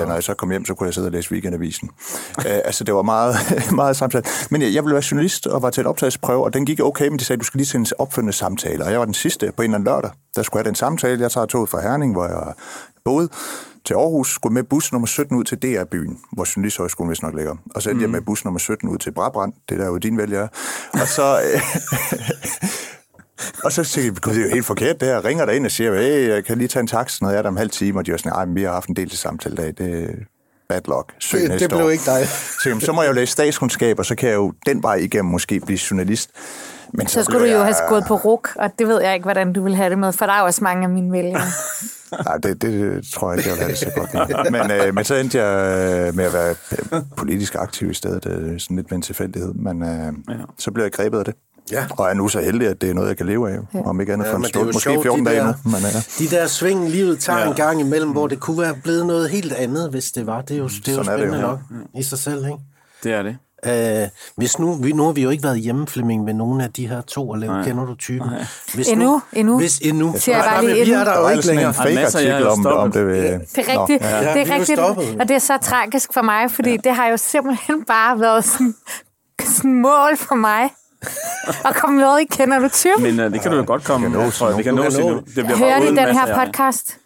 [0.01, 1.89] øh, når jeg så kom hjem, så kunne jeg sidde og læse weekendavisen.
[2.47, 3.35] øh, altså, det var meget,
[3.75, 4.47] meget sammensat.
[4.51, 7.07] Men jeg, jeg ville være journalist og var til et optagelsesprøve, og den gik okay,
[7.07, 8.83] men de sagde, du skal lige til en opfølgende samtale.
[8.85, 10.75] Og jeg var den sidste på en eller anden lørdag, der skulle jeg have den
[10.75, 11.21] samtale.
[11.21, 12.53] Jeg tager toget fra Herning, hvor jeg
[13.05, 13.29] boede,
[13.85, 17.55] til Aarhus, skulle med bus nummer 17 ud til DR-byen, hvor Journalisthøjskolen vist nok ligger.
[17.75, 19.97] Og så endte jeg med bus nummer 17 ud til Brabrand, det der er jo
[19.97, 20.47] din vælger.
[20.93, 21.37] Og så...
[23.63, 25.25] Og så tænkte jeg, "Gud, det er jo helt forkert det her.
[25.25, 27.41] Ringer der ind og siger, hey, jeg kan lige tage en taxa, når jeg er
[27.41, 27.99] der om halv time.
[27.99, 29.73] Og de var sådan, nej, vi har haft en del til samtale dag.
[29.77, 30.09] Det
[30.69, 31.13] bad luck.
[31.19, 32.27] Søg Det- næste det blev år." ikke dig.
[32.63, 34.95] Så, jamen, så må jeg jo læse statskundskab, og så kan jeg jo den vej
[34.95, 36.29] igennem måske blive journalist.
[36.93, 39.13] Men Så skulle blev du jo jeg- have gået på RUK, og det ved jeg
[39.13, 41.11] ikke, hvordan du vil have det med, for der er jo også mange af mine
[41.11, 41.41] vælgere.
[42.25, 44.51] Nej, det, det tror jeg ikke, jeg vil have det så godt med.
[44.61, 46.55] Men, øh, men så endte jeg øh, med at være
[46.93, 49.53] øh, politisk aktiv i stedet, øh, sådan lidt med en tilfældighed.
[49.53, 50.33] Men øh, ja.
[50.57, 51.35] så blev jeg grebet af det.
[51.71, 51.85] Ja.
[51.91, 53.57] Og er nu så heldig, at det er noget, jeg kan leve af.
[53.73, 53.81] Ja.
[53.85, 54.65] Om ikke andet Ja, for en stund.
[54.65, 55.53] Måske sjovt, 14 de dage der- nu.
[55.71, 55.99] Men, ja.
[56.19, 57.47] De der sving, livet tager Ja.
[57.47, 60.41] en gang imellem, hvor det kunne være blevet noget helt andet, hvis det var.
[60.41, 61.51] Det er jo, det er jo Sådan er det jo, spændende ja.
[61.51, 61.59] nok
[61.99, 62.57] i sig selv, ikke?
[63.03, 63.37] Det er det.
[63.67, 66.73] Uh, hvis nu, vi, nu har vi jo ikke været hjemme, Flemming, med nogen af
[66.73, 68.29] de her to, og lave, kender du typen?
[68.73, 69.57] Hvis Endnu, nu, endnu.
[69.59, 70.13] Hvis endnu.
[70.17, 71.73] Siger jeg bare lige vi er der jo ikke en længere.
[71.73, 72.81] fake masser, jeg artikel om, stoppet.
[72.83, 72.99] om det.
[72.99, 74.79] øh, Det er rigtigt, Ja, det er rigtigt,
[75.19, 78.75] og det er så tragisk for mig, fordi det har jo simpelthen bare været sådan,
[79.45, 80.69] sådan mål for mig
[81.65, 83.03] at komme med i Kender du typen?
[83.03, 84.09] Men uh, det kan du jo godt komme.
[84.09, 84.57] nås tror jeg.
[84.57, 85.15] Det kan nås Du endnu.
[85.15, 85.21] nå.
[85.21, 86.97] Det bliver Hører de den her podcast?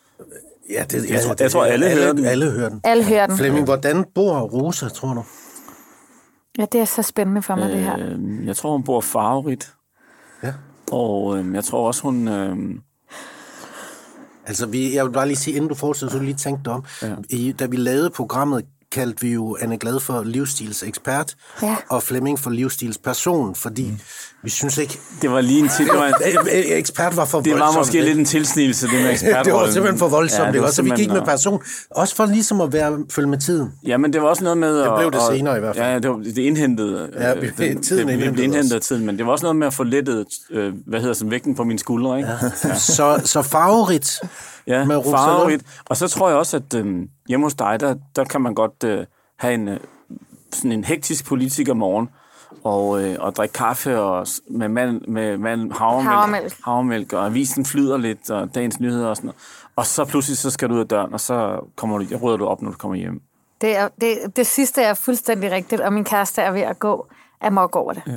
[0.69, 2.25] Ja, det, Jeg tror- det- jeg tror, alle alle, hører den.
[2.25, 2.81] Alle hører den.
[2.83, 3.37] Alle hører den.
[3.37, 5.23] Flemming, hvordan bor Rosa, tror du?
[6.57, 7.95] Ja, det er så spændende for mig, det her.
[7.99, 9.73] Øh, jeg tror, hun bor farverigt.
[10.43, 10.53] Ja.
[10.91, 12.27] Og øh, jeg tror også, hun...
[12.27, 12.55] Øh,
[14.45, 16.73] Altså, vi, jeg vil bare lige sige, inden du fortsætter, så jeg lige tænke dig
[16.73, 16.83] om.
[17.01, 17.07] Ja.
[17.29, 21.75] I, da vi lavede programmet, kaldte vi jo Anne Glad for livsstilsekspert, Ja.
[21.89, 23.99] og Flemming for livsstilsperson, fordi mm.
[24.43, 24.99] Vi synes ikke...
[25.21, 25.85] det var lige en til...
[25.85, 28.07] Det var, Øh, øh, Ekspert var for det var voldsomt, måske ikke?
[28.07, 29.45] lidt en tilsnigelse, det med ekspertrollen.
[29.45, 31.61] det var simpelthen for voldsomt, ja, det det var var, så vi gik med person.
[31.91, 33.71] Også for ligesom at være, følge med tiden.
[33.87, 34.79] Ja, men det var også noget med...
[34.79, 35.87] Det blev det at- senere i hvert fald.
[35.87, 37.09] Ja, det, var, det indhentede...
[37.13, 38.71] Ja, øh, vi- det, tiden det, det, indhentede os.
[38.71, 41.31] af tiden, men det var også noget med at få lettet, øh, hvad hedder sådan,
[41.31, 42.29] vægten på mine skuldre, ikke?
[42.63, 44.19] Ja, Så, så farverigt
[44.67, 45.63] ja med farverigt.
[45.85, 46.85] Og så tror jeg også, at øh,
[47.27, 49.05] hjemme hos dig, der, der kan man godt øh,
[49.39, 49.77] have en, øh,
[50.53, 52.09] sådan en hektisk politiker morgen,
[52.63, 56.53] og, øh, og drikke kaffe og, med, mand, med mand, havremælk, Havremælk.
[56.63, 59.41] havremælk, og avisen flyder lidt, og dagens nyheder og sådan noget.
[59.75, 62.45] Og så pludselig så skal du ud af døren, og så kommer du, rydder du
[62.45, 63.21] op, når du kommer hjem.
[63.61, 67.07] Det, er, det, det sidste er fuldstændig rigtigt, og min kæreste er ved at gå
[67.41, 68.01] amok over det.
[68.07, 68.11] Ja.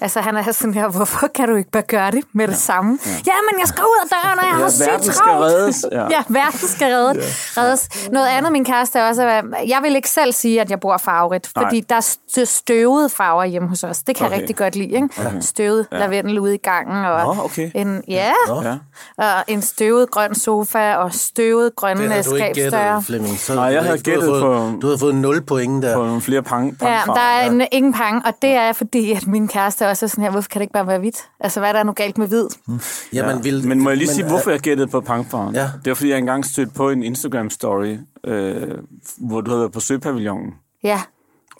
[0.00, 2.58] Altså, han er sådan her, hvorfor kan du ikke bare gøre det med det ja.
[2.58, 2.98] samme?
[3.06, 3.32] Ja.
[3.52, 5.44] men jeg skal ud af døren, og jeg Ja, har sygt verden skal travlt.
[5.44, 5.84] reddes.
[5.92, 6.02] Ja.
[6.02, 7.20] Ja, verden skal redde,
[7.56, 8.08] reddes.
[8.12, 10.96] Noget andet, min kæreste er også, at jeg vil ikke selv sige, at jeg bor
[10.96, 11.64] farverigt, Nej.
[11.64, 13.98] fordi der er st- støvede farver hjemme hos os.
[14.02, 14.34] Det kan okay.
[14.34, 15.08] Jeg rigtig godt lide, ikke?
[15.18, 15.40] Okay.
[15.40, 15.98] Støvet ja.
[15.98, 17.70] lavendel ude i gangen, og Nå, okay.
[17.74, 18.76] en, ja, Ja.
[19.18, 22.84] og en støvet grøn sofa, og støvet grønne Det har du ikke skabsdøre.
[22.84, 23.38] gættet, Flemming.
[23.38, 25.94] Så Nej, jeg havde gættet på- Du har fået 0 point der.
[25.96, 27.14] På nogle flere pang, Ja, pangfarver.
[27.18, 30.24] der er en, ingen pang, og det er fordi, at min kæreste også er sådan
[30.24, 31.28] her, hvorfor kan det ikke bare være hvidt?
[31.40, 32.46] Altså, hvad er der nu galt med hvid?
[33.12, 35.54] Jamen, vil, Men må jeg lige sige, men, hvorfor jeg gættede på pangfarven?
[35.54, 35.70] Ja.
[35.84, 37.98] Det var, fordi jeg engang stødte på en Instagram-story,
[38.30, 38.78] øh,
[39.18, 40.54] hvor du havde været på Søpavillonen
[40.84, 41.00] Ja,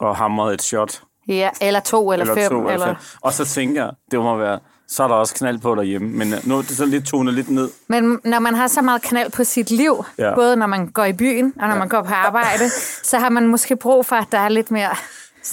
[0.01, 1.03] og hamret et shot.
[1.29, 2.51] ja eller to, eller, Eller fem.
[2.51, 2.87] to, eller...
[2.87, 2.97] fem.
[3.21, 6.09] Og så tænker jeg, det må være, så er der også knald på derhjemme.
[6.09, 7.69] Men øh, nu er det sådan lidt tonet lidt ned.
[7.89, 10.29] Men når man har så meget knald på sit liv, ja.
[10.29, 10.35] Ja.
[10.35, 11.79] både når man går i byen og når ja.
[11.79, 12.69] man går på arbejde,
[13.03, 14.91] så har man måske brug for, at der er lidt mere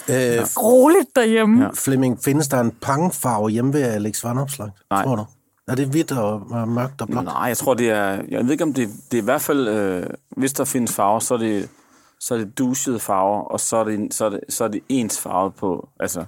[0.09, 1.63] øh, roligt derhjemme.
[1.63, 1.69] Ja.
[1.73, 4.69] Flemming, findes der en pangfarve hjemme ved Alex Vandopslag?
[4.89, 5.03] Nej.
[5.03, 5.25] Tror du?
[5.67, 7.23] Er det hvidt og, mørkt og blåt?
[7.23, 8.21] Nej, jeg tror, det er...
[8.29, 9.67] Jeg ved ikke, om det, det er i hvert fald...
[9.67, 11.69] Øh, hvis der findes farver, så er det,
[12.19, 14.81] så er det dusede farver, og så er det, så er det, så er det
[14.89, 15.89] ens farve på...
[15.99, 16.25] Altså,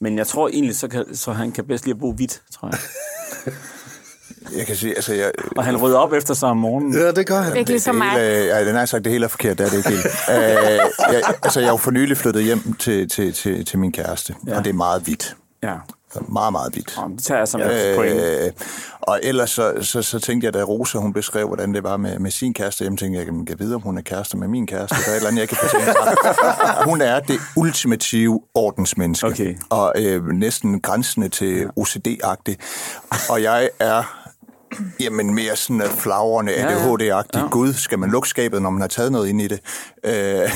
[0.00, 2.68] men jeg tror egentlig, så, kan, så han kan bedst lide at bruge hvidt, tror
[2.68, 2.78] jeg.
[4.56, 5.30] Jeg kan sige, altså jeg...
[5.56, 6.94] Og han rydder op efter sig om morgenen.
[6.94, 7.56] Ja, det gør han.
[7.56, 8.16] Ikke ligesom det mig.
[8.18, 10.06] ja, den har sagt, det hele er forkert, det er det ikke helt.
[10.30, 10.36] øh,
[11.12, 14.34] jeg, altså, jeg er jo for nylig flyttet hjem til, til, til, til min kæreste,
[14.46, 14.56] ja.
[14.56, 15.36] og det er meget hvidt.
[15.62, 15.74] Ja.
[16.28, 16.98] Meget, meget hvidt.
[17.16, 17.60] Det tager jeg som
[17.96, 18.20] point.
[18.20, 18.50] Øh,
[19.00, 22.18] og ellers så, så, så tænkte jeg, da Rosa hun beskrev, hvordan det var med,
[22.18, 24.96] med sin kæreste, jeg tænkte, jeg kan vide, om hun er kæreste med min kæreste.
[24.96, 25.82] Der er et eller andet, jeg kan sige.
[26.90, 29.26] Hun er det ultimative ordensmenneske.
[29.26, 29.54] Okay.
[29.70, 32.56] Og øh, næsten grænsende til OCD-agtig.
[33.30, 34.23] Og jeg er
[35.00, 36.66] Jamen mere sådan uh, flagrende, ja.
[36.66, 37.40] ADHD-agtig.
[37.40, 37.48] Ja.
[37.50, 39.60] Gud, skal man lukke skabet, når man har taget noget ind i det?
[40.04, 40.50] Øh,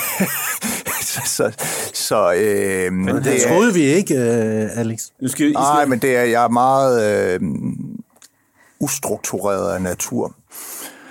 [1.12, 1.52] så så,
[1.94, 5.04] så øh, men Det, det troede vi ikke, uh, Alex.
[5.22, 7.40] Nu skal, Nej, skal, men det er, jeg er meget øh,
[8.80, 10.34] ustruktureret af natur,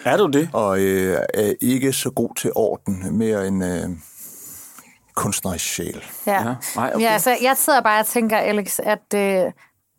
[0.06, 0.50] er du det?
[0.54, 3.90] og øh, er ikke så god til orden, mere end øh,
[5.16, 6.04] kunstnerisk sjæl.
[6.28, 6.34] Ja.
[6.34, 6.56] Ja.
[6.76, 7.06] Nej, okay.
[7.06, 9.52] ja, altså, jeg sidder bare og tænker, Alex, at øh,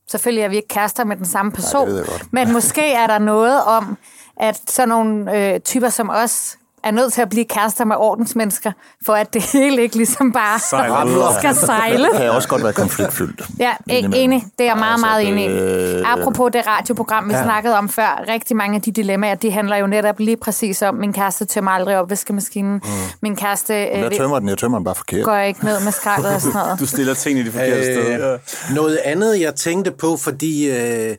[0.09, 2.33] selvfølgelig er vi ikke kærester med den samme person, godt.
[2.33, 3.99] men måske er der noget om,
[4.37, 8.73] at sådan nogle øh, typer som os er nødt til at blive kærester med ordensmennesker,
[9.07, 11.35] for at det hele ikke ligesom bare Sejler ud.
[11.39, 12.05] skal sejle.
[12.05, 13.43] Det kan også godt være konfliktfyldt.
[13.59, 14.33] Ja, ikke Indimellem.
[14.33, 14.45] enig.
[14.59, 15.49] Det er jeg meget, Altså, meget enig i.
[15.49, 17.43] det- Apropos det radioprogram, vi ja.
[17.45, 20.95] snakkede om før, rigtig mange af de dilemmaer, de handler jo netop lige præcis om,
[20.95, 22.81] min kæreste tømmer aldrig op vaskemaskinen, mm.
[23.23, 25.25] min kæreste øh, Jeg tømmer den, jeg tømmer den bare forkert.
[25.25, 26.81] går ikke ned med skraldet og sådan noget.
[26.81, 28.39] Du stiller ting i de forkerte øh, steder.
[28.75, 31.17] Noget andet, jeg tænkte på, fordi øh,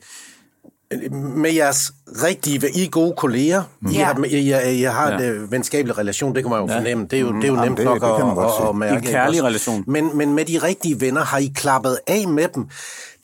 [1.12, 1.92] med jeres
[2.24, 4.04] rigtige, I er gode kolleger, I, Ja.
[4.06, 5.30] har, I, I, I har en Ja.
[5.30, 7.08] øh, venskabelig relation, det kan man jo fornemme.
[7.12, 8.76] Det er jo, det er jo Jamen, nemt det- nok det man at, at, at
[8.76, 8.96] mærke.
[8.96, 9.84] En kærlig relation.
[9.88, 12.66] Men, men med de rigtige venner, har I klappet af med dem?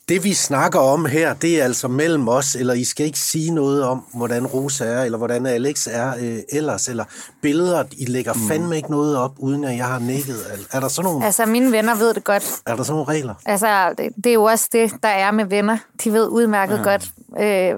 [0.08, 3.50] Det vi snakker om her, det er altså mellem os, eller I skal ikke sige
[3.50, 7.04] noget om, hvordan Rosa er, eller hvordan Alex er øh, ellers, eller
[7.42, 8.40] billeder, I lægger mm.
[8.48, 10.36] fandme ikke noget op, uden at jeg har nikket.
[10.72, 12.44] Er der sådan nogle, Altså, mine venner ved det godt.
[12.66, 13.34] er der sådan nogle regler?
[13.46, 15.78] Altså, det, det er jo også det, der er med venner.
[16.04, 16.82] De ved udmærket ja.
[16.82, 17.74] godt, øh,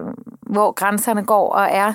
[0.50, 1.92] hvor grænserne går og er.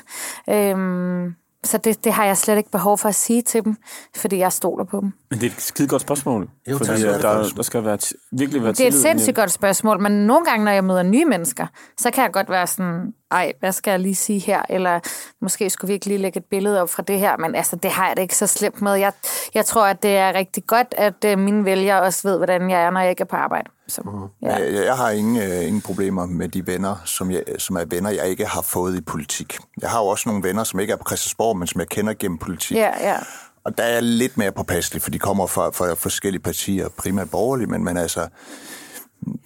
[0.50, 3.76] Øhm, så det, det har jeg slet ikke behov for at sige til dem,
[4.16, 5.14] fordi jeg stoler på dem.
[5.30, 6.50] Men det er et skide godt spørgsmål.
[6.68, 8.94] Jo, fordi Det er øh, der, der skal være t- virkelig være Det er et
[8.94, 12.50] sindssygt godt spørgsmål, men nogle gange, når jeg møder nye mennesker, så kan jeg godt
[12.50, 14.62] være sådan, ej, hvad skal jeg lige sige her?
[14.70, 15.00] Eller
[15.42, 17.92] måske skulle vi ikke lige lægge et billede op fra det her, men altså, det
[17.92, 18.94] har jeg det ikke så slemt med.
[18.94, 19.14] Jeg,
[19.54, 22.82] jeg tror, at det er rigtig godt, at øh, mine vælgere også ved, hvordan jeg
[22.84, 23.70] er, når jeg ikke er på arbejde.
[23.88, 24.56] Så, ja.
[24.56, 28.10] Jeg, jeg har ingen, øh, ingen problemer med de venner, som, jeg, som er venner,
[28.10, 29.58] jeg ikke har fået i politik.
[29.82, 32.14] Jeg har jo også nogle venner, som ikke er på Christiansborg, men som jeg kender
[32.14, 32.78] gennem politik.
[32.78, 33.18] Ja, ja.
[33.64, 37.30] Og der er jeg lidt mere påpasselig, for de kommer fra, fra forskellige partier, primært
[37.32, 38.28] borgerlige, men, men altså,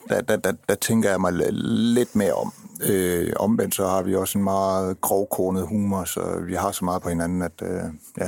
[0.10, 2.54] der, der, der, der tænker jeg mig lidt mere om.
[2.84, 7.01] Øh, omvendt så har vi også en meget grovkornet humor, så vi har så meget
[7.01, 7.80] på hinanden, at øh,
[8.17, 8.25] ja.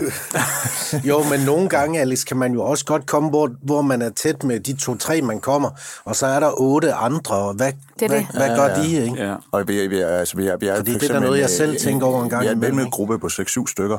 [1.09, 4.09] Jo, men nogle gange, Alex, kan man jo også godt komme, hvor, hvor man er
[4.09, 5.69] tæt med de to-tre, man kommer,
[6.05, 8.27] og så er der otte andre, og hvad, Det er hvad, det.
[8.35, 9.15] hvad gør de, ikke?
[9.27, 9.35] Ja.
[9.51, 11.37] Og vi, vi, er- altså, vi, er, vi er Fordi for det er eksempel noget,
[11.39, 12.95] jeg en, selv øh, tænker over en gang Vi er en imellem, med ikke?
[12.95, 13.97] gruppe på 6-7 stykker,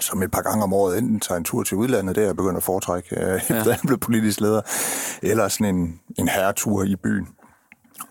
[0.00, 2.36] som et par gange om året enten tager en tur til udlandet, det er jeg
[2.36, 4.60] begyndt at foretrække, øh, efter jeg blev politisk leder,
[5.22, 7.28] eller sådan en, en herretur i byen.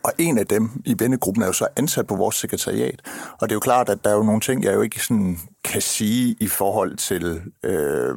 [0.04, 3.00] Og en af dem i vennegruppen er jo så ansat på vores sekretariat.
[3.42, 5.40] Og det er jo klart, at der er jo nogle ting, jeg jo ikke sådan
[5.64, 8.16] kan sige i forhold til øh,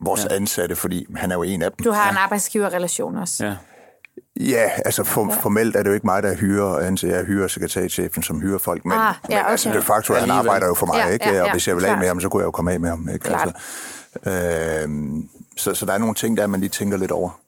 [0.00, 0.36] vores ja.
[0.36, 1.84] ansatte, fordi han er jo en af dem.
[1.84, 3.44] Du har en arbejdsgiverrelation også.
[3.46, 3.56] ja.
[4.40, 5.36] Ja, altså for, ja.
[5.40, 8.84] formelt er det jo ikke mig, der hyrer, altså jeg hyrer sekretariatschefen, som hyrer folk,
[8.84, 9.78] men, Ah, ja, ja, men altså okay.
[9.78, 11.28] de facto, han arbejder jo for mig, Ja, ikke?
[11.28, 12.80] ja, og ja, hvis jeg vil af med ham, så kunne jeg jo komme af
[12.80, 13.24] med ham, ikke?
[13.24, 13.54] Klart.
[14.24, 14.88] Altså, øh,
[15.56, 17.40] så, så der er nogle ting, der man lige tænker lidt over.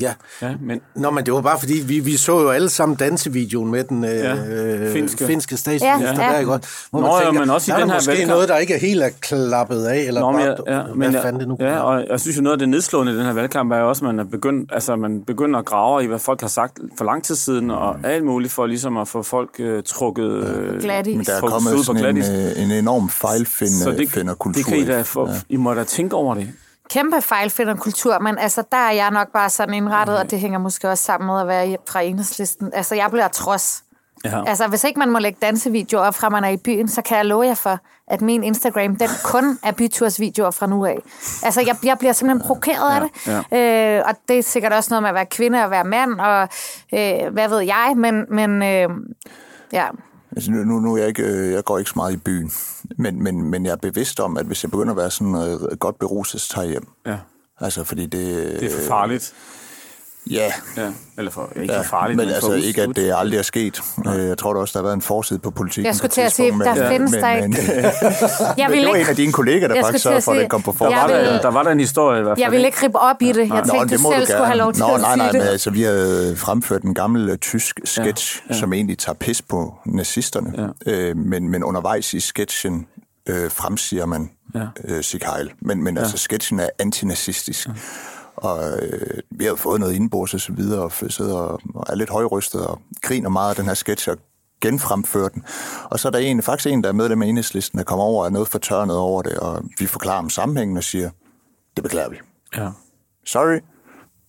[0.00, 0.12] Ja.
[0.42, 3.70] Ja, men Nå, men det var bare fordi, vi, vi så jo alle sammen dansevideoen
[3.70, 5.26] med den øh, Ja, finske.
[5.26, 6.32] finske statsminister Ja, ja.
[6.32, 6.50] der, ikke?
[6.90, 8.48] Hvor Nå, ja, tænker, men også i der er den der her måske valgkamp- noget,
[8.48, 11.12] der ikke er helt er klappet af, eller Nå, men bare, jeg, ja, hvad men
[11.12, 13.24] jeg, fanden det nu ja, og jeg synes jo noget af det nedslående i den
[13.24, 16.06] her valgkamp er jo også, at man er begyndt, altså man begynder at grave i,
[16.06, 19.22] hvad folk har sagt for lang tid siden, og alt muligt for ligesom at få
[19.22, 21.16] folk øh, trukket øh, Glattis.
[21.16, 24.52] Men der er kommet sådan en, øh, en enorm så fejlfinderkultur.
[24.52, 25.34] det, det kan I da få, ja.
[25.48, 26.48] I må da tænke over det.
[26.90, 30.88] Kæmpe fejlfinderkultur, men altså, der er jeg nok bare sådan indrettet, og det hænger måske
[30.88, 32.70] også sammen med at være fra enhedslisten.
[32.74, 33.82] Altså, jeg bliver trods.
[34.24, 34.42] Ja.
[34.46, 37.16] Altså, hvis ikke man må lægge dansevideoer op fra, man er i byen, så kan
[37.16, 37.78] jeg love jer for,
[38.08, 40.98] at min Instagram, den kun er bytursvideoer fra nu af.
[41.42, 43.28] Altså, jeg, jeg bliver simpelthen provokeret af det.
[43.58, 46.48] Øh, og det er sikkert også noget med at være kvinde og være mand, og
[46.94, 48.88] øh, hvad ved jeg, men, men øh,
[49.72, 49.86] ja,
[50.36, 52.50] Altså, nu, nu, nu er jeg, ikke, øh, jeg går ikke så meget i byen,
[52.98, 55.76] men, men, men jeg er bevidst om, at hvis jeg begynder at være sådan øh,
[55.76, 56.88] godt beruset, så tager jeg hjem.
[57.06, 57.18] Ja,
[57.60, 58.60] Altså, fordi det...
[58.60, 59.34] det er for farligt.
[60.30, 60.86] Ja, Ja,
[61.18, 63.80] eller for, ikke ja for farligt, men for altså ikke, at det aldrig er sket.
[64.06, 65.86] Øh, Jeg tror da også, der har været en forside på politikken.
[65.86, 68.94] Jeg skulle til at sige, der findes der ikke- Men, jeg men vil det var
[68.94, 70.94] ikke, en af dine kolleger, der Jeg faktisk sørgede for, at det kom på forhånd.
[70.94, 72.44] Der, var der, der var der en historie i hvert fald.
[72.44, 73.36] jeg vil ikke rippe op i det.
[73.36, 75.30] Jeg Nå, tænkte, det du selv skulle have lov til Nå, at nej, sige nej,
[75.32, 75.40] det.
[75.40, 78.60] men altså, vi har fremført en gammel øh, tysk sketch, ja, ja.
[78.60, 80.72] som egentlig tager pis på nazisterne.
[80.86, 80.92] Ja.
[80.92, 82.86] Øh, men, men undervejs i sketchen
[83.28, 84.60] øh, fremsiger man ja.
[84.84, 85.50] øh, Sig Heil.
[85.60, 86.02] Men, men ja.
[86.02, 87.66] altså, sketchen er antinazistisk.
[87.68, 87.72] Ja.
[88.36, 91.94] Og øh, vi har fået noget indbords og så videre, og sidder og, og er
[91.94, 94.16] lidt højrystet og griner meget af den her sketch, og
[94.60, 95.44] genfremfører den.
[95.84, 98.20] Og så er der en, faktisk en, der er medlem af enhedslisten, der kommer over
[98.20, 101.10] og er noget fortørnet over det, og vi forklarer om sammenhængen og siger,
[101.76, 102.16] det beklager vi
[102.56, 102.70] Ja.
[103.26, 103.60] sorry,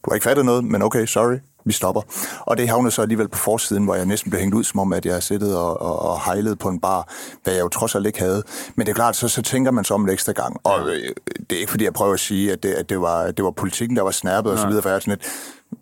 [0.06, 1.38] du har ikke fattet noget, men okay, sorry,
[1.68, 2.02] vi stopper.
[2.40, 4.94] Og det havnede så alligevel på forsiden, hvor jeg næsten blev hængt ud, som om,
[4.94, 7.14] at jeg siddet og, og, og hejlet på en bar,
[7.44, 8.44] hvad jeg jo trods alt ikke havde.
[8.76, 10.58] Men det er klart, så, så tænker man så om det ekstra gang.
[10.64, 11.10] Og øh,
[11.50, 13.52] det er ikke, fordi jeg prøver at sige, at det, at det, var, det var
[13.52, 15.26] politikken, der var snærpet og så videre, for jeg er sådan lidt,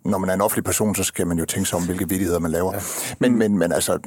[0.04, 2.38] når man er en offentlig person, så skal man jo tænke sig om, hvilke vidigheder
[2.38, 2.72] man laver.
[2.74, 2.80] Ja.
[3.18, 3.98] Men, men, men altså,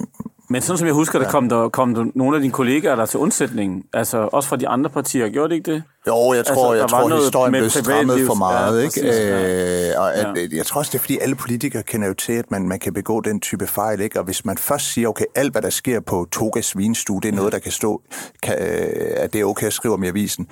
[0.49, 3.05] Men sådan som jeg husker, der kom der, kom der nogle af dine kollegaer der
[3.05, 3.85] til undsætning.
[3.93, 5.29] Altså også fra de andre partier.
[5.29, 5.83] Gjorde det ikke det?
[6.07, 8.79] Jo, jeg tror, Altså, jeg tror historien blev strammet for meget.
[8.79, 9.01] Ja, ikke?
[9.07, 12.33] præcis, Øh, og at, Jeg tror også, det er, fordi alle politikere kender jo til,
[12.33, 14.01] at man, man kan begå den type fejl.
[14.01, 14.19] Ikke?
[14.19, 17.33] Og hvis man først siger, okay, alt hvad der sker på Togas vinstue, det er
[17.35, 18.01] noget, der kan stå,
[18.43, 20.47] kan, øh, at det er okay at skrive om i avisen,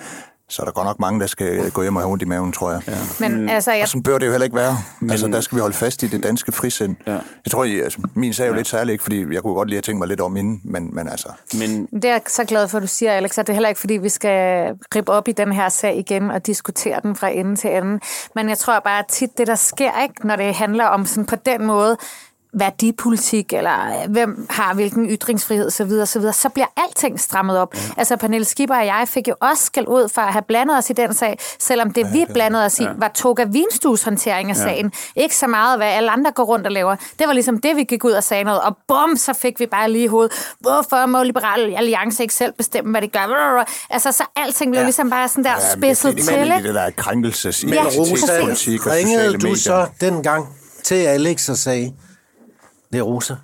[0.49, 2.51] så er der godt nok mange, der skal gå hjem og have ondt i maven,
[2.51, 2.81] tror jeg.
[2.87, 2.97] Ja.
[3.19, 4.77] Men altså, jeg, Og sådan bør det jo heller ikke være.
[4.99, 6.95] Men, altså, der skal vi holde fast i det danske frisind.
[7.07, 7.11] Ja.
[7.11, 9.03] Jeg tror, I, altså, min sag er jo lidt særlig, ikke?
[9.03, 11.27] fordi jeg kunne godt lide at tænke mig lidt om inden, men, men altså...
[11.53, 13.69] Men Det er jeg så glad for, at du siger, Alex, og det er heller
[13.69, 17.29] ikke, fordi vi skal rippe op i den her sag igen og diskutere den fra
[17.29, 17.99] ende til ende.
[18.35, 21.25] Men jeg tror bare, at tit det, der sker, ikke, når det handler om sådan
[21.25, 21.97] på den måde,
[22.59, 27.75] værdipolitik, eller øh, hvem har hvilken ytringsfrihed osv., osv., så bliver alting strammet op.
[27.75, 27.79] Ja.
[27.97, 30.89] Altså, Pernille Skipper og jeg fik jo også skæld ud for at have blandet os
[30.89, 32.89] i den sag, selvom det, ja, vi blandede os i, ja.
[32.97, 34.61] var Toga Vinstues håndtering af ja.
[34.61, 34.91] sagen.
[35.15, 36.95] Ikke så meget, hvad alle andre går rundt og laver.
[37.19, 39.65] Det var ligesom det, vi gik ud og sagde noget, og bum, så fik vi
[39.65, 43.65] bare lige i hovedet, hvorfor må Liberal Alliance ikke selv bestemme, hvad det gør?
[43.89, 44.85] Altså, så alting blev ja.
[44.85, 46.67] ligesom bare sådan der ja, spidset det, til, det, det, ikke?
[46.67, 49.55] det der krænkelses Ja, Rosa, politik og ringede sociale du medier.
[49.55, 50.47] så dengang
[50.83, 51.93] til Alex og sagde,
[52.91, 53.35] det er Rosa,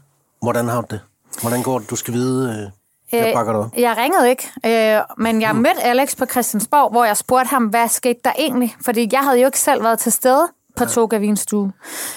[0.41, 1.01] hvordan har du det?
[1.41, 1.89] Hvordan går det?
[1.89, 2.71] Du skal vide,
[3.13, 3.71] øh, jeg bakker dig op.
[3.77, 7.87] Jeg ringede ikke, øh, men jeg mødte Alex på Christiansborg, hvor jeg spurgte ham, hvad
[7.87, 8.75] skete der egentlig?
[8.81, 11.71] Fordi jeg havde jo ikke selv været til stede på Toga Vinstue.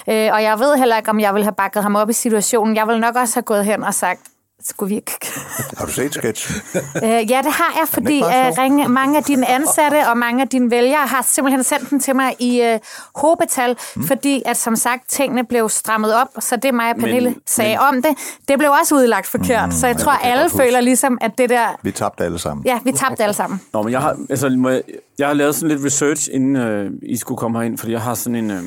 [0.08, 2.76] Øh, og jeg ved heller ikke, om jeg ville have bakket ham op i situationen.
[2.76, 4.20] Jeg ville nok også have gået hen og sagt,
[4.64, 5.12] skulle vi ikke?
[5.78, 6.50] Har du set sketch?
[7.04, 10.48] øh, ja, det har jeg, fordi øh, ringe, mange af dine ansatte og mange af
[10.48, 12.78] dine vælgere har simpelthen sendt den til mig i øh,
[13.14, 14.06] hobetal, mm.
[14.06, 17.76] fordi at som sagt, tingene blev strammet op, så det mig og Pernille Men- sagde
[17.76, 19.66] men- om det, det blev også udlagt forkert.
[19.68, 21.66] Mm, så jeg tror, kan jeg alle føler ligesom, at det der...
[21.82, 22.66] Vi tabte alle sammen.
[22.66, 23.60] Ja, vi tabte alle sammen.
[23.72, 24.82] Nå, men jeg har, altså, må jeg,
[25.18, 28.14] jeg har lavet sådan lidt research, inden øh, I skulle komme herind, fordi jeg har
[28.14, 28.62] sådan en, øh,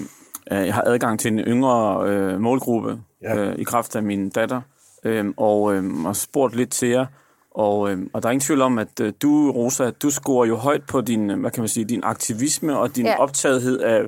[0.51, 3.35] øh, jeg har adgang til en yngre øh, målgruppe ja.
[3.35, 4.61] øh, i kraft af min datter,
[5.03, 7.05] øh, og øh, har spurgt lidt til jer,
[7.51, 10.55] og, øh, og der er ingen tvivl om, at øh, du, Rosa, du scorer jo
[10.55, 13.19] højt på din, øh, hvad kan man sige, din aktivisme og din Ja.
[13.19, 14.01] optagethed af,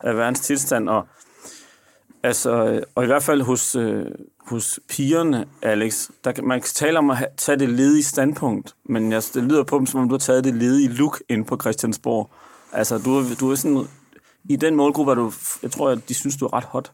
[0.00, 1.06] af verdens tilstand, og
[2.22, 4.06] Altså, øh, og i hvert fald hos, øh,
[4.46, 8.74] hos pigerne, Alex, der kan, man kan tale om at have, tage det ledige standpunkt,
[8.84, 11.44] men jeg, det lyder på dem, som om du har taget det ledige look ind
[11.44, 12.30] på Christiansborg.
[12.72, 13.86] Altså, du, du er sådan,
[14.48, 15.32] i den målgruppe, er du,
[15.62, 16.92] jeg tror, at de synes, du er ret hot.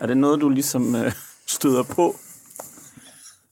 [0.00, 1.12] Er det noget, du ligesom øh,
[1.46, 2.16] støder på?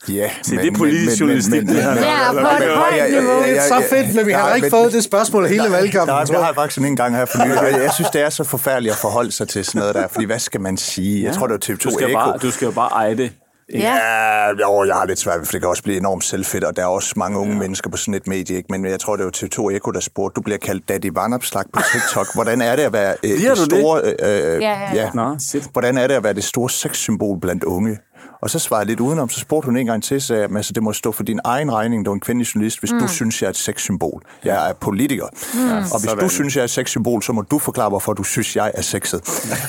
[0.08, 1.90] Ja, Se, det er politisk journalistik, det her.
[1.92, 2.44] Ja, på et
[2.74, 3.42] højt niveau.
[3.68, 6.16] Så fedt, men vi har Nej, ikke men- fået det spørgsmål hele valgkampen.
[6.16, 6.54] Tror der har jeg.
[6.54, 7.82] faktisk en gang her for nylig.
[7.82, 10.38] Jeg, synes, det er så forfærdeligt at forholde sig til sådan noget der, fordi hvad
[10.38, 11.24] skal man sige?
[11.24, 12.18] Jeg tror, det var TV2 Du skal, Echo.
[12.18, 13.32] bare, du skal jo bare eje det.
[13.74, 13.78] Ja.
[13.78, 16.76] Ja, jo, jeg har lidt svært ved, for det kan også blive enormt selvfedt, og
[16.76, 17.58] der er også mange unge ja.
[17.58, 18.66] mennesker på sådan et medie, ikke?
[18.70, 21.80] men jeg tror, det var TV2 Eko, der spurgte, du bliver kaldt Daddy Vandopslag på
[21.92, 22.26] TikTok.
[22.34, 23.58] Hvordan er det at være øh, det det?
[23.58, 24.00] store...
[24.02, 24.78] Øh, Ja, ja.
[24.94, 25.10] ja.
[25.14, 25.68] Nå, shit.
[25.72, 27.98] Hvordan er det at være det store sexsymbol blandt unge?
[28.42, 30.72] Og så svarede jeg lidt udenom, så spurgte hun en gang til, sagde, jeg, altså,
[30.72, 32.98] det må stå for din egen regning, du er en kvindelig journalist, hvis mm.
[33.00, 34.22] du synes, jeg er et sexsymbol.
[34.44, 35.26] Jeg er politiker.
[35.54, 35.70] Mm.
[35.76, 36.24] Og hvis Sådan.
[36.24, 38.82] du synes, jeg er et sexsymbol, så må du forklare, hvorfor du synes, jeg er
[38.82, 39.20] sexet.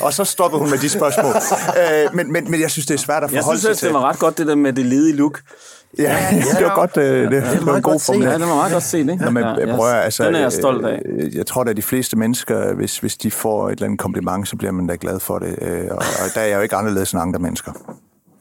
[0.02, 1.34] og så stoppede hun med de spørgsmål.
[1.80, 3.80] øh, men, men, men jeg synes, det er svært at Jeg forholde synes sig også,
[3.80, 3.88] til.
[3.88, 5.40] det var ret godt, det der med det ledige look.
[5.98, 6.98] Ja, ja, det var godt.
[6.98, 8.22] øh, Det, det, det var en god godt set.
[8.22, 9.16] Ja, det var meget godt set, ikke?
[9.24, 11.02] Nå, men ja, ja, prøv at, altså, Den er jeg stolt af.
[11.06, 14.48] øh, Jeg tror, at de fleste mennesker, hvis, hvis de får et eller andet kompliment,
[14.48, 15.56] så bliver man da glad for det.
[15.62, 17.72] Øh, Og, og der er jeg jo ikke anderledes end andre mennesker.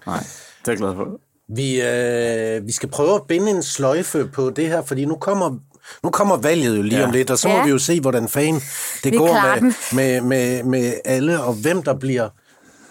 [0.07, 1.21] Nej, det er jeg glad for.
[1.49, 5.57] Vi, øh, vi skal prøve at binde en sløjfe på det her, fordi nu kommer,
[6.05, 7.05] nu kommer valget jo lige ja.
[7.07, 7.65] om lidt, og så må Ja.
[7.65, 8.63] vi jo se, hvordan fanden
[9.05, 12.29] det Vi går med, med, med, med alle, og hvem der bliver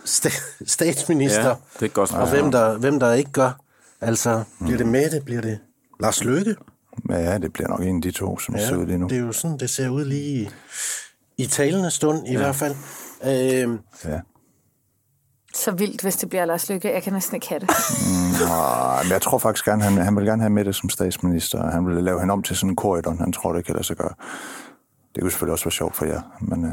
[0.05, 3.51] sta- statsminister, Ja, det er godt og hvem der, hvem der ikke gør.
[4.01, 5.59] Altså, bliver det Mette, bliver det
[5.99, 6.55] Lars Løkke?
[7.09, 9.07] Ja, det bliver nok en af de to, som ja, ser ud lige nu.
[9.07, 10.49] det er jo sådan, det ser ud lige i,
[11.38, 12.38] i talende stund i ja.
[12.38, 12.76] hvert fald.
[13.26, 13.70] Øh,
[14.05, 14.20] Ja.
[15.54, 16.93] Så vildt, hvis det bliver Lars Lykke.
[16.93, 17.70] Jeg kan næsten ikke have det.
[17.70, 21.62] Mm, men jeg tror faktisk gerne, han, han vil gerne have Mette som statsminister.
[21.62, 23.16] og Han vil lave hende om til sådan en korridor.
[23.20, 24.14] Han tror, det kan lade sig gøre.
[25.16, 26.22] Det kunne selvfølgelig også være sjovt for jer.
[26.41, 26.72] Men, øh,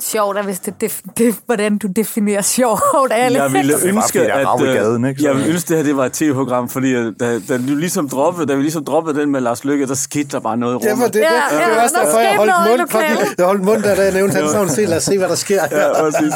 [0.00, 2.82] Sjovt er, hvis det, det, det, hvordan du definerer sjovt,
[3.12, 3.42] alle.
[3.42, 5.24] Jeg ville ønske, er at, øh, gaden, ikke?
[5.24, 8.08] Jeg ville ønske, det her det var et tv-program, fordi øh, da, da, du ligesom
[8.08, 10.78] droppede, da vi ligesom droppede den med Lars Lykke, der skete der bare noget i
[10.78, 11.06] det var rummet.
[11.06, 13.04] det, det, Ja, det, ja, var også der derfor, jeg holdt mund, fordi
[13.38, 14.68] jeg holdt mund, da jeg nævnte hans navn.
[14.68, 15.62] Se, lad os se, hvad der sker.
[15.70, 16.34] Ja, præcis.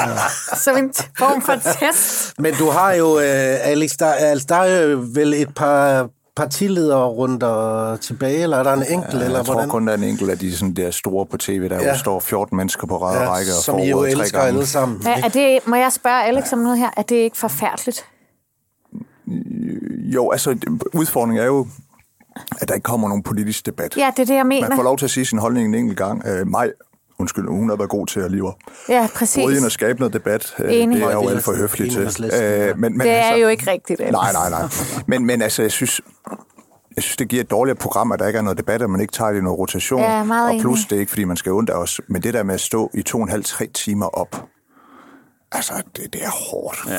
[0.65, 2.35] Som en form for test.
[2.39, 3.25] Men du har jo, øh,
[3.71, 8.73] Alex, der, altså, der er jo vel et par partiledere runder tilbage, eller er der
[8.73, 9.69] en enkelt, ja, eller jeg tror hvordan?
[9.71, 11.89] kun, der er en enkelt af de sådan der store på tv, der Ja.
[11.93, 14.47] jo står 14 mennesker på rad og række og som får I jo elsker gange.
[14.49, 15.03] alle sammen.
[15.05, 16.91] Ja, er det, må jeg spørge Alex om noget her?
[16.97, 18.05] Er det ikke forfærdeligt?
[20.15, 20.57] Jo, altså
[20.95, 21.67] udfordringen er jo,
[22.61, 23.97] at der ikke kommer nogen politisk debat.
[23.97, 24.83] Ja, det er det, jeg Man får mener.
[24.83, 26.27] lov til at sige sin holdning en enkelt gang.
[26.27, 26.71] Øh, mig,
[27.25, 28.55] undskyld, hun har været god til at lige at
[28.89, 29.57] Ja, præcis.
[29.57, 30.55] ind og skabe noget debat.
[30.59, 30.97] Øh, Enig.
[31.01, 32.31] Det er jo Ej, det er alt for høflig til.
[32.33, 32.69] Ja.
[32.69, 34.01] Øh, men, men, Det er altså, jo ikke rigtigt.
[34.01, 34.63] Nej, nej, nej.
[35.07, 36.01] Men, men altså, jeg synes,
[36.97, 39.01] jeg synes, det giver et dårligere program, at der ikke er noget debat, at man
[39.01, 40.01] ikke tager det i noget rotation.
[40.01, 40.91] Ja, er og plus, enig.
[40.91, 43.03] det er ikke, fordi man skal undre os, men det der med at stå i
[43.03, 44.45] to og en halv, tre timer op,
[45.53, 46.79] altså, det, det er hårdt.
[46.89, 46.95] Ja.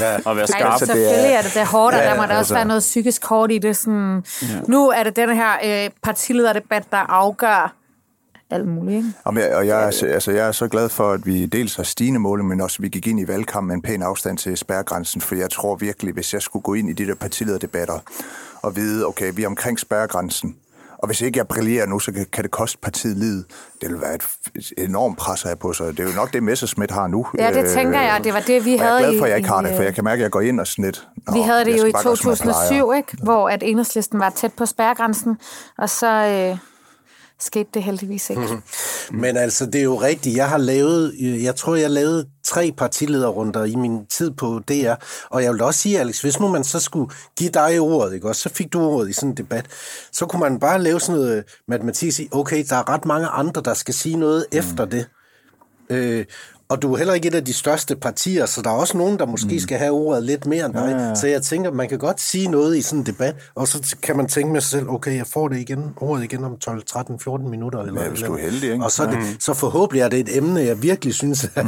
[0.00, 0.16] ja.
[0.24, 0.72] Og være Ej, skarp.
[0.72, 2.54] Altså, det er- selvfølgelig er det da hårdt, og Ja, der må der også altså-
[2.54, 3.76] være noget psykisk hårdt i det.
[3.76, 4.24] Sådan,
[4.68, 7.74] Nu er det den her øh, partilederdebat, der afgør
[8.50, 8.96] alt muligt.
[8.96, 9.08] Ikke?
[9.24, 11.74] Og jeg, og jeg, er, så- altså, jeg er så glad for, at vi dels
[11.76, 14.38] har stigende mål, men også at vi gik ind i valgkampen med en pæn afstand
[14.38, 17.98] til spærregrænsen, for jeg tror virkelig, hvis jeg skulle gå ind i de der partilederdebatter
[18.62, 20.56] og vide, okay, vi er omkring spærregrænsen,
[20.98, 23.44] og hvis ikke jeg brillerer nu, så kan, det koste partiet livet.
[23.80, 24.22] Det vil være et,
[24.54, 25.86] et enormt pres her på sig.
[25.86, 27.26] Det er jo nok det, Messerschmidt har nu.
[27.38, 29.30] Ja, det tænker jeg, det var det, vi og jeg havde er glad for, at
[29.30, 31.08] jeg ikke har det, for jeg kan mærke, at jeg går ind og lidt...
[31.26, 33.16] "Nå, Vi havde det jeg jo i bare gøre, som jeg plejer." 2007, ikke?
[33.22, 35.38] hvor at enhedslisten var tæt på spærregrænsen,
[35.78, 36.58] og så øh,
[37.40, 38.62] skete det heldigvis ikke.
[39.22, 40.36] Men altså, det er jo rigtigt.
[40.36, 44.94] Jeg har lavet, jeg tror, jeg lavede tre partilederrunder i min tid på DR,
[45.30, 48.28] og jeg vil også sige, Alex, hvis nu man så skulle give dig ordet, ikke
[48.28, 49.66] også, så fik du ordet i sådan en debat,
[50.12, 53.26] så kunne man bare lave sådan noget matematik og sige, okay, der er ret mange
[53.26, 54.58] andre, der skal sige noget mm.
[54.58, 55.06] efter det.
[55.90, 56.24] Øh,
[56.70, 59.18] og du er heller ikke et af de største partier, så der er også nogen,
[59.18, 59.58] der måske mm.
[59.58, 60.96] skal have ordet lidt mere end dig.
[60.98, 61.14] Ja, ja.
[61.14, 64.16] Så jeg tænker, man kan godt sige noget i sådan en debat, og så kan
[64.16, 67.20] man tænke med sig selv, okay, jeg får det igen, ordet igen om 12, 13,
[67.20, 67.82] 14 minutter.
[67.82, 68.84] Eller, Ja, hvis du er heldig, ikke?
[68.84, 71.48] Og så, er det, så forhåbentlig er det et emne, jeg virkelig synes er,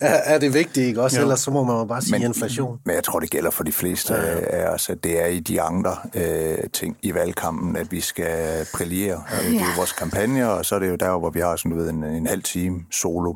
[0.00, 1.20] er, er det vigtige, ikke også?
[1.20, 2.78] Ellers så må man jo bare sige men, inflation.
[2.86, 4.38] Men jeg tror, det gælder for de fleste ja, ja.
[4.50, 8.66] af os, at det er i de andre øh, ting i valgkampen, at vi skal
[8.74, 9.22] brillere.
[9.30, 9.48] Ja.
[9.48, 11.70] Det er jo vores kampagner, og så er det jo der, hvor vi har sådan,
[11.70, 13.34] du ved, en, en halv time solo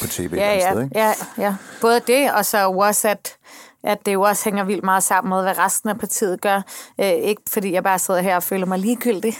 [0.00, 0.98] på tv Ja, ja, sted, ikke?
[0.98, 1.54] ja, ja.
[1.80, 3.36] Både det, og så også, at,
[3.84, 6.62] at det jo også hænger vildt meget sammen med, hvad resten af partiet gør.
[7.00, 9.34] Øh, ikke fordi jeg bare sidder her og føler mig ligegyldig,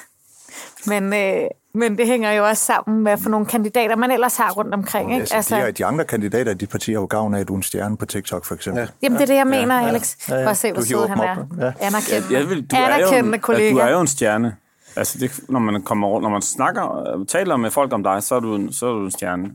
[0.87, 1.41] men, øh,
[1.75, 5.15] men det hænger jo også sammen med for nogle kandidater, man ellers har rundt omkring.
[5.15, 5.35] Ikke?
[5.35, 7.63] Altså, de, de andre kandidater, de partier har jo gavn af, at du er en
[7.63, 8.81] stjerne på TikTok, for eksempel.
[8.83, 8.89] Ja.
[9.03, 10.17] Jamen, det er det, jeg mener, Alex.
[10.29, 10.43] Ja, ja.
[10.43, 11.37] Prøv at se, hvor sød han er.
[11.67, 11.73] ja.
[11.87, 13.71] Anerkendende, Jeg vil, du, er jo, Anerkendende en- kollega.
[13.71, 14.57] du er jo en stjerne.
[14.97, 18.35] Altså, det, når man kommer rundt, når man snakker, taler med folk om dig, så
[18.35, 19.51] er du en, så er du en stjerne.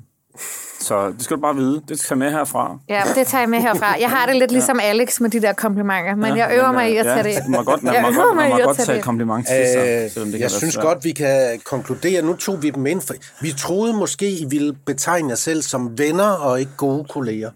[0.87, 1.81] Så det skal du bare vide.
[1.87, 2.77] Det skal med herfra.
[2.89, 3.95] Ja, det tager jeg med herfra.
[3.99, 6.97] Jeg har det lidt ligesom Alex med de der komplimenter, men jeg øver mig i
[6.97, 7.29] at tage det.
[7.29, 8.85] Ja, man må godt, man Jeg må øver godt, mig man i at godt tage
[8.85, 9.05] tage det.
[9.05, 10.85] kompliment til sig, selvom det kan jeg være synes svært.
[10.85, 12.21] godt, vi kan konkludere.
[12.21, 13.01] Nu tog vi dem ind.
[13.01, 17.49] For vi troede måske, I ville betegne jer selv som venner og ikke gode kolleger.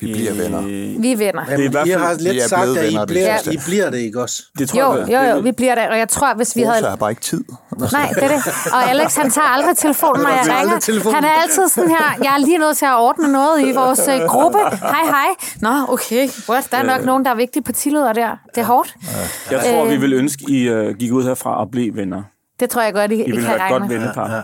[0.00, 0.60] Vi bliver venner.
[1.00, 1.42] Vi er venner.
[1.50, 3.54] Jamen, i hvert I har Vi lidt er sagt, at I venner, det bliver, sidste.
[3.54, 4.42] I bliver det, ikke også?
[4.58, 6.62] Det tror Jo, jeg, jo, jo, det- vi bliver der, og jeg tror, hvis vi
[6.64, 6.88] Rosa havde...
[6.88, 7.44] har bare ikke tid.
[7.92, 8.42] Nej, det er det.
[8.72, 11.14] Og Alex, han tager aldrig telefonen, når jeg ringer.
[11.14, 14.00] Han er altid sådan her, jeg er lige nødt til at ordne noget i vores
[14.08, 14.58] øh, gruppe.
[14.80, 15.26] Hej, hej.
[15.60, 16.28] Nå, okay.
[16.48, 16.68] What?
[16.72, 18.36] Der er nok nogen, der er vigtige partileder der.
[18.54, 18.94] Det er hårdt.
[19.50, 19.90] Jeg tror, Øh.
[19.90, 22.22] vi vil ønske, I uh, gik ud herfra og blev venner.
[22.60, 23.98] Det tror jeg godt, I, I I vil kan være et regne godt med.
[23.98, 24.30] vennepar.
[24.30, 24.42] Ja, ja.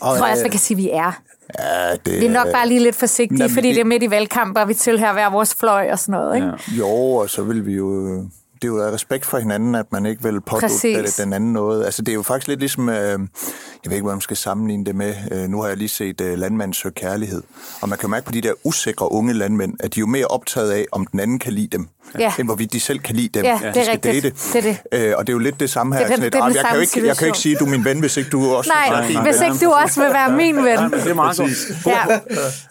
[0.00, 1.12] Og, Jeg tror også, øh, man kan sige, at vi er.
[1.58, 4.02] Ja, det, Vi er nok bare lige lidt forsigtige, Jamen, fordi det- det er midt
[4.02, 6.34] i valgkamp, og vi tilhører hver vores fløj og sådan noget.
[6.36, 6.46] Ikke?
[6.46, 6.52] Ja.
[6.78, 8.22] Jo, og så vil vi jo...
[8.64, 11.84] Det er jo af respekt for hinanden, at man ikke vil pådutte den anden noget.
[11.84, 12.88] Altså, det er jo faktisk lidt ligesom...
[12.88, 15.14] Øh, jeg ved ikke, hvad man skal sammenligne det med.
[15.32, 17.42] Øh, nu har jeg lige set øh, Landmand søger kærlighed.
[17.80, 20.26] Og man kan mærke på de der usikre unge landmænd, at de er jo mere
[20.26, 21.88] optaget af, om den anden kan lide dem,
[22.18, 22.32] Ja.
[22.38, 23.44] end hvorvidt de selv kan lide dem.
[23.44, 24.24] Ja, de det er skal rigtigt.
[24.52, 24.68] date.
[24.68, 25.08] Det er det.
[25.08, 26.06] Øh, og det er jo lidt det samme her.
[26.06, 27.60] Det det "Ah, den jeg, kan jo ikke, jeg kan jo ikke situation." sige, at
[27.60, 30.02] du er min ven, hvis ikke du også Nej, er fin hvis ikke du også
[30.02, 30.64] vil være min ven.
[30.64, 31.86] Det er meget godt.
[31.86, 32.04] Ja.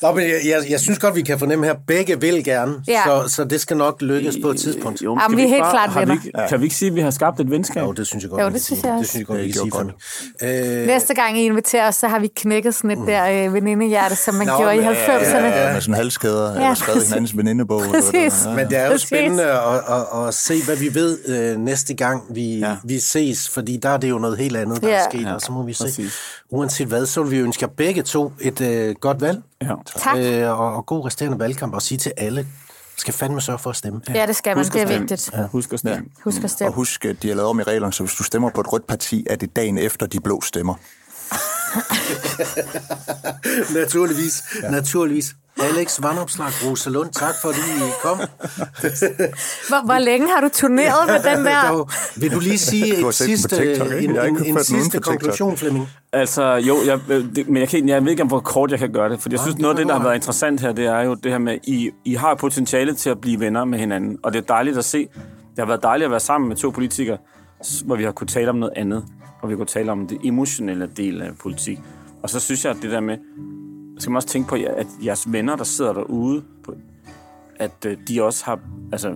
[0.01, 3.01] Nå, men jeg, jeg, jeg synes godt, vi kan fornemme her, begge vil gerne, Ja.
[3.05, 5.01] så, så det skal nok lykkes på et tidspunkt.
[5.01, 6.25] Jo, men Jamen, skal vi er helt bare- klart har vi venner.
[6.25, 7.83] ikke- Kan vi ikke sige, at vi har skabt et venskab?
[7.83, 9.45] Jo, det synes jeg godt, Jo, vi det synes jeg Det synes jeg godt, Det
[9.45, 9.93] vi kan sige, gjorde
[10.39, 10.81] Flemming.
[10.81, 14.15] Øh, Næste gang I inviterer os, så har vi knækket sådan et der øh, venindehjerte,
[14.15, 15.35] som man Nå, gjorde i men, 90'erne.
[15.45, 17.81] Ja, med sådan halskæder, ja, eller skrevet i hinandens venindebog.
[17.81, 18.45] eller det Præcis.
[18.45, 18.51] var.
[18.51, 18.57] Ja.
[18.57, 19.07] Men det er jo Præcis.
[19.07, 22.67] spændende at, at, at se, hvad vi ved øh, næste gang, vi, ja.
[22.69, 22.75] Ja.
[22.83, 24.95] vi ses, fordi der er det jo noget helt andet, der Ja.
[24.95, 25.83] er sket, Ja, og så må vi se.
[25.83, 26.13] præcis.
[26.49, 29.67] Uanset hvad, så vil vi ønske jer begge to et øh, godt valg, Ja.
[30.03, 30.17] Tak.
[30.17, 32.47] øh, og, og god resterende valgkamp, og sige til alle,
[33.03, 34.01] skal fandme sørge for at stemme.
[34.13, 34.65] Ja, det skal man.
[34.65, 35.01] Husk Det at er stemme.
[35.09, 35.29] vigtigt.
[35.33, 35.47] Ja.
[35.47, 36.05] Husk at stemme.
[36.23, 36.73] Husk at Og stemme.
[36.73, 38.87] husk, at de har lavet om i reglerne, så hvis du stemmer på et rødt
[38.87, 40.75] parti, er det dagen efter de blå stemmer.
[43.81, 44.69] naturligvis, ja.
[44.71, 45.35] naturligvis.
[45.63, 48.17] Alex Vandopslag, Rosalund, tak fordi I kom.
[49.69, 51.71] Hvor, hvor længe har du turneret med den der?
[51.71, 55.57] Dog, vil du lige sige Du har et sidste, TikTok, en, har en, sidste konklusion,
[55.57, 55.87] Flemming?
[56.13, 58.79] Altså, jo, jeg, øh, det, men jeg, kan, jeg ved ikke, om hvor kort jeg
[58.79, 60.85] kan gøre det, for jeg synes, noget af det, der har været interessant her, det
[60.85, 64.17] er jo det her med, I, I har potentiale til at blive venner med hinanden,
[64.23, 65.07] og det er dejligt at se.
[65.55, 67.17] Det har været dejligt at være sammen med to politikere,
[67.85, 69.05] hvor vi har kunnet tale om noget andet,
[69.41, 71.79] og vi kunne tale om det emotionelle del af politik.
[72.23, 73.17] Og så synes jeg, at det der med,
[73.99, 76.73] skal man også tænke på, at jeres venner, der sidder derude, på,
[77.55, 78.59] at øh, de også har,
[78.91, 79.13] altså,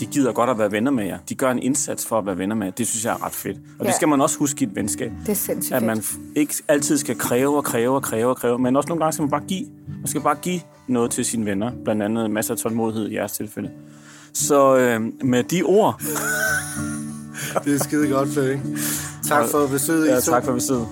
[0.00, 1.18] de gider godt at være venner med jer.
[1.28, 2.70] De gør en indsats for at være venner med jer.
[2.72, 3.56] Det synes jeg er ret fedt.
[3.78, 3.86] Og ja.
[3.86, 5.12] Det skal man også huske i et venskab.
[5.20, 6.02] Det er sindssygt At man
[6.36, 9.22] ikke altid skal kræve og kræve og kræve og kræve, men også nogle gange skal
[9.22, 9.66] man bare give.
[9.98, 11.72] Man skal bare give noget til sine venner.
[11.84, 13.70] Blandt andet masser af tålmodighed i jeres tilfælde.
[14.32, 16.00] Så øh, med de ord...
[17.64, 18.78] Det er skide godt, Flemming.
[19.28, 20.30] Tak for besøget, Ja, I to.
[20.32, 20.86] tak for besøget.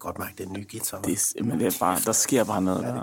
[0.00, 1.00] Godt mærke, det er en ny guitar.
[1.00, 3.02] Det er, simpelthen- det er bare, der sker bare noget der.